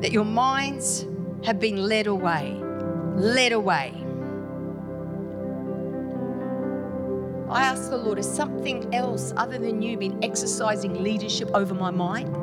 That 0.00 0.10
your 0.10 0.24
minds 0.24 1.06
have 1.44 1.60
been 1.60 1.76
led 1.76 2.06
away, 2.06 2.52
led 3.14 3.52
away. 3.52 3.92
I 7.48 7.62
ask 7.62 7.90
the 7.90 7.96
Lord, 7.96 8.18
has 8.18 8.34
something 8.34 8.92
else 8.94 9.32
other 9.36 9.58
than 9.58 9.80
you 9.80 9.96
been 9.96 10.22
exercising 10.24 11.02
leadership 11.02 11.50
over 11.54 11.74
my 11.74 11.90
mind? 11.90 12.34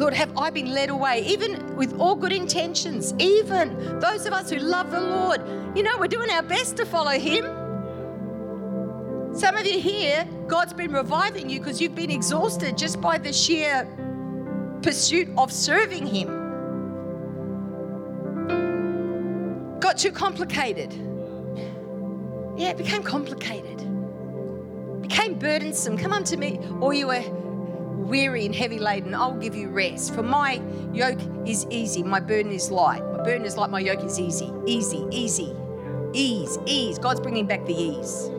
Lord, 0.00 0.14
have 0.14 0.32
I 0.34 0.48
been 0.48 0.72
led 0.72 0.88
away, 0.88 1.22
even 1.26 1.76
with 1.76 2.00
all 2.00 2.16
good 2.16 2.32
intentions, 2.32 3.12
even 3.18 4.00
those 4.00 4.24
of 4.24 4.32
us 4.32 4.48
who 4.48 4.56
love 4.56 4.90
the 4.90 4.98
Lord? 4.98 5.42
You 5.76 5.82
know, 5.82 5.98
we're 5.98 6.06
doing 6.08 6.30
our 6.30 6.42
best 6.42 6.78
to 6.78 6.86
follow 6.86 7.18
Him. 7.18 7.44
Some 9.34 9.58
of 9.58 9.66
you 9.66 9.78
here, 9.78 10.26
God's 10.46 10.72
been 10.72 10.90
reviving 10.90 11.50
you 11.50 11.60
because 11.60 11.82
you've 11.82 11.94
been 11.94 12.10
exhausted 12.10 12.78
just 12.78 12.98
by 12.98 13.18
the 13.18 13.30
sheer 13.30 13.86
pursuit 14.80 15.28
of 15.36 15.52
serving 15.52 16.06
Him. 16.06 16.28
Got 19.80 19.98
too 19.98 20.12
complicated. 20.12 20.94
Yeah, 22.56 22.70
it 22.70 22.78
became 22.78 23.02
complicated. 23.02 23.76
Became 25.02 25.38
burdensome. 25.38 25.98
Come 25.98 26.14
unto 26.14 26.38
me, 26.38 26.58
or 26.80 26.94
you 26.94 27.10
are 27.10 27.22
weary 28.00 28.46
and 28.46 28.54
heavy 28.54 28.78
laden. 28.78 29.14
I'll 29.14 29.34
give 29.34 29.54
you 29.54 29.68
rest. 29.68 30.14
For 30.14 30.22
my 30.22 30.62
yoke 30.92 31.20
is 31.46 31.66
easy, 31.70 32.02
my 32.02 32.20
burden 32.20 32.52
is 32.52 32.70
light. 32.70 33.02
My 33.02 33.22
burden 33.22 33.44
is 33.44 33.56
light, 33.56 33.70
my 33.70 33.80
yoke 33.80 34.04
is 34.04 34.18
easy. 34.18 34.52
Easy, 34.66 35.06
easy. 35.10 35.54
Ease, 36.12 36.58
ease. 36.66 36.98
God's 36.98 37.20
bringing 37.20 37.46
back 37.46 37.64
the 37.66 37.74
ease. 37.74 38.30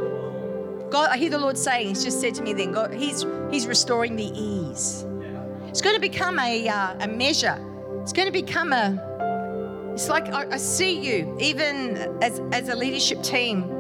God, 0.90 1.10
I 1.10 1.18
hear 1.18 1.30
the 1.30 1.40
Lord 1.40 1.58
saying, 1.58 1.88
He's 1.88 2.04
just 2.04 2.20
said 2.20 2.36
to 2.36 2.44
me 2.44 2.54
then, 2.54 2.74
God, 2.74 2.94
He's, 2.94 3.26
he's 3.50 3.66
restoring 3.66 4.18
the 4.18 4.26
ease. 4.26 5.06
It's 5.68 5.82
going 5.82 5.96
to 5.96 6.02
become 6.02 6.38
a, 6.38 6.68
uh, 6.68 6.96
a 7.00 7.08
measure. 7.08 7.58
It's 8.02 8.12
going 8.12 8.26
to 8.26 8.32
become 8.32 8.74
a, 8.74 9.92
it's 9.94 10.10
like 10.10 10.28
I, 10.34 10.48
I 10.52 10.58
see 10.58 11.00
you, 11.00 11.38
even 11.40 11.98
as, 12.22 12.42
as 12.52 12.68
a 12.68 12.76
leadership 12.76 13.24
team, 13.24 13.72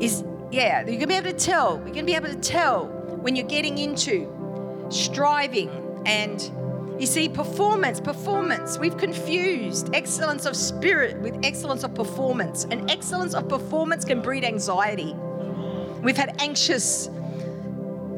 is, 0.00 0.24
yeah, 0.50 0.78
you're 0.78 0.86
going 0.86 1.00
to 1.00 1.06
be 1.08 1.14
able 1.14 1.30
to 1.30 1.36
tell. 1.36 1.74
You're 1.84 1.94
going 1.94 1.94
to 1.94 2.02
be 2.04 2.14
able 2.14 2.28
to 2.28 2.36
tell 2.36 2.86
when 3.20 3.36
you're 3.36 3.46
getting 3.46 3.76
into 3.76 4.32
striving 4.90 6.02
and 6.06 6.50
you 6.98 7.06
see, 7.06 7.28
performance, 7.28 8.00
performance. 8.00 8.76
We've 8.76 8.96
confused 8.96 9.94
excellence 9.94 10.46
of 10.46 10.56
spirit 10.56 11.16
with 11.18 11.38
excellence 11.44 11.84
of 11.84 11.94
performance. 11.94 12.64
And 12.64 12.90
excellence 12.90 13.34
of 13.34 13.48
performance 13.48 14.04
can 14.04 14.20
breed 14.20 14.44
anxiety. 14.44 15.14
We've 16.02 16.16
had 16.16 16.40
anxious 16.42 17.08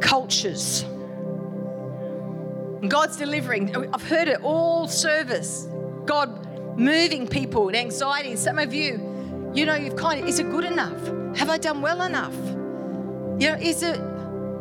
cultures. 0.01 0.87
God's 2.89 3.19
delivering. 3.19 3.77
I've 3.93 4.03
heard 4.03 4.29
it 4.29 4.41
all 4.43 4.89
service. 4.89 5.69
God 6.07 6.79
moving 6.79 7.29
people 7.29 7.69
in 7.69 7.75
anxiety. 7.75 8.35
Some 8.37 8.59
of 8.59 8.73
you, 8.73 9.53
you 9.53 9.67
know, 9.67 9.75
you've 9.75 9.97
kind 9.97 10.23
of, 10.23 10.27
is 10.27 10.39
it 10.39 10.51
good 10.51 10.65
enough? 10.65 11.07
Have 11.37 11.51
I 11.51 11.59
done 11.59 11.83
well 11.83 12.01
enough? 12.03 12.35
You 13.39 13.51
know, 13.51 13.59
is 13.61 13.83
it 13.83 14.01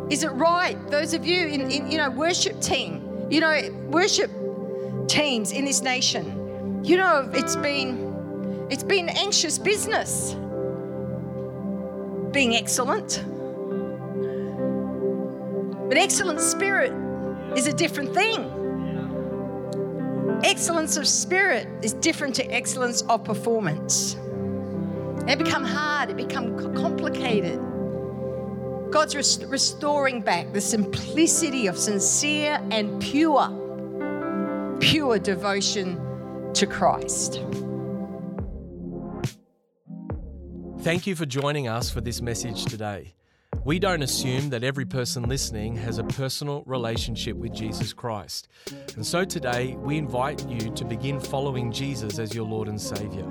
is 0.10 0.24
it 0.24 0.32
right? 0.32 0.76
Those 0.90 1.14
of 1.14 1.26
you 1.26 1.48
in, 1.48 1.70
in 1.72 1.92
you 1.92 1.98
know, 1.98 2.10
worship 2.10 2.60
team, 2.62 3.28
you 3.30 3.40
know, 3.40 3.60
worship 3.90 4.32
teams 5.08 5.52
in 5.52 5.66
this 5.66 5.82
nation, 5.82 6.84
you 6.84 6.98
know, 6.98 7.30
it's 7.34 7.56
been 7.56 8.68
it's 8.70 8.84
been 8.84 9.10
anxious 9.10 9.58
business. 9.58 10.36
Being 12.32 12.56
excellent. 12.56 13.24
But 15.88 15.98
excellent 15.98 16.40
spirit 16.40 16.94
is 17.58 17.66
a 17.66 17.74
different 17.74 18.14
thing. 18.14 18.56
Excellence 20.44 20.98
of 20.98 21.08
spirit 21.08 21.68
is 21.84 21.94
different 21.94 22.36
to 22.36 22.46
excellence 22.46 23.02
of 23.04 23.24
performance. 23.24 24.16
It 25.28 25.38
become 25.38 25.64
hard, 25.64 26.12
it 26.12 26.18
become 26.18 26.76
complicated. 26.76 27.60
God's 28.92 29.16
rest- 29.16 29.44
restoring 29.48 30.22
back 30.22 30.52
the 30.52 30.62
simplicity 30.62 31.68
of 31.68 31.78
sincere 31.78 32.60
and 32.72 33.02
pure, 33.02 33.50
pure 34.80 35.20
devotion 35.20 36.00
to 36.54 36.66
Christ. 36.66 37.42
Thank 40.82 41.06
you 41.06 41.16
for 41.16 41.26
joining 41.26 41.68
us 41.68 41.90
for 41.90 42.02
this 42.02 42.22
message 42.22 42.66
today. 42.66 43.14
We 43.66 43.80
don't 43.80 44.02
assume 44.02 44.50
that 44.52 44.64
every 44.64 44.86
person 44.86 45.24
listening 45.24 45.76
has 45.76 45.98
a 45.98 46.04
personal 46.04 46.64
relationship 46.66 47.36
with 47.36 47.54
Jesus 47.54 47.92
Christ. 47.92 48.48
And 48.96 49.06
so 49.06 49.26
today, 49.26 49.76
we 49.78 49.98
invite 49.98 50.48
you 50.48 50.72
to 50.72 50.86
begin 50.86 51.20
following 51.20 51.72
Jesus 51.72 52.18
as 52.18 52.34
your 52.34 52.46
Lord 52.46 52.70
and 52.70 52.80
Savior. 52.80 53.28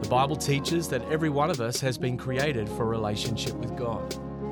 The 0.00 0.08
Bible 0.08 0.36
teaches 0.36 0.88
that 0.88 1.02
every 1.10 1.28
one 1.28 1.50
of 1.50 1.60
us 1.60 1.80
has 1.80 1.98
been 1.98 2.16
created 2.16 2.68
for 2.70 2.84
a 2.84 2.86
relationship 2.86 3.54
with 3.54 3.76
God. 3.76 4.14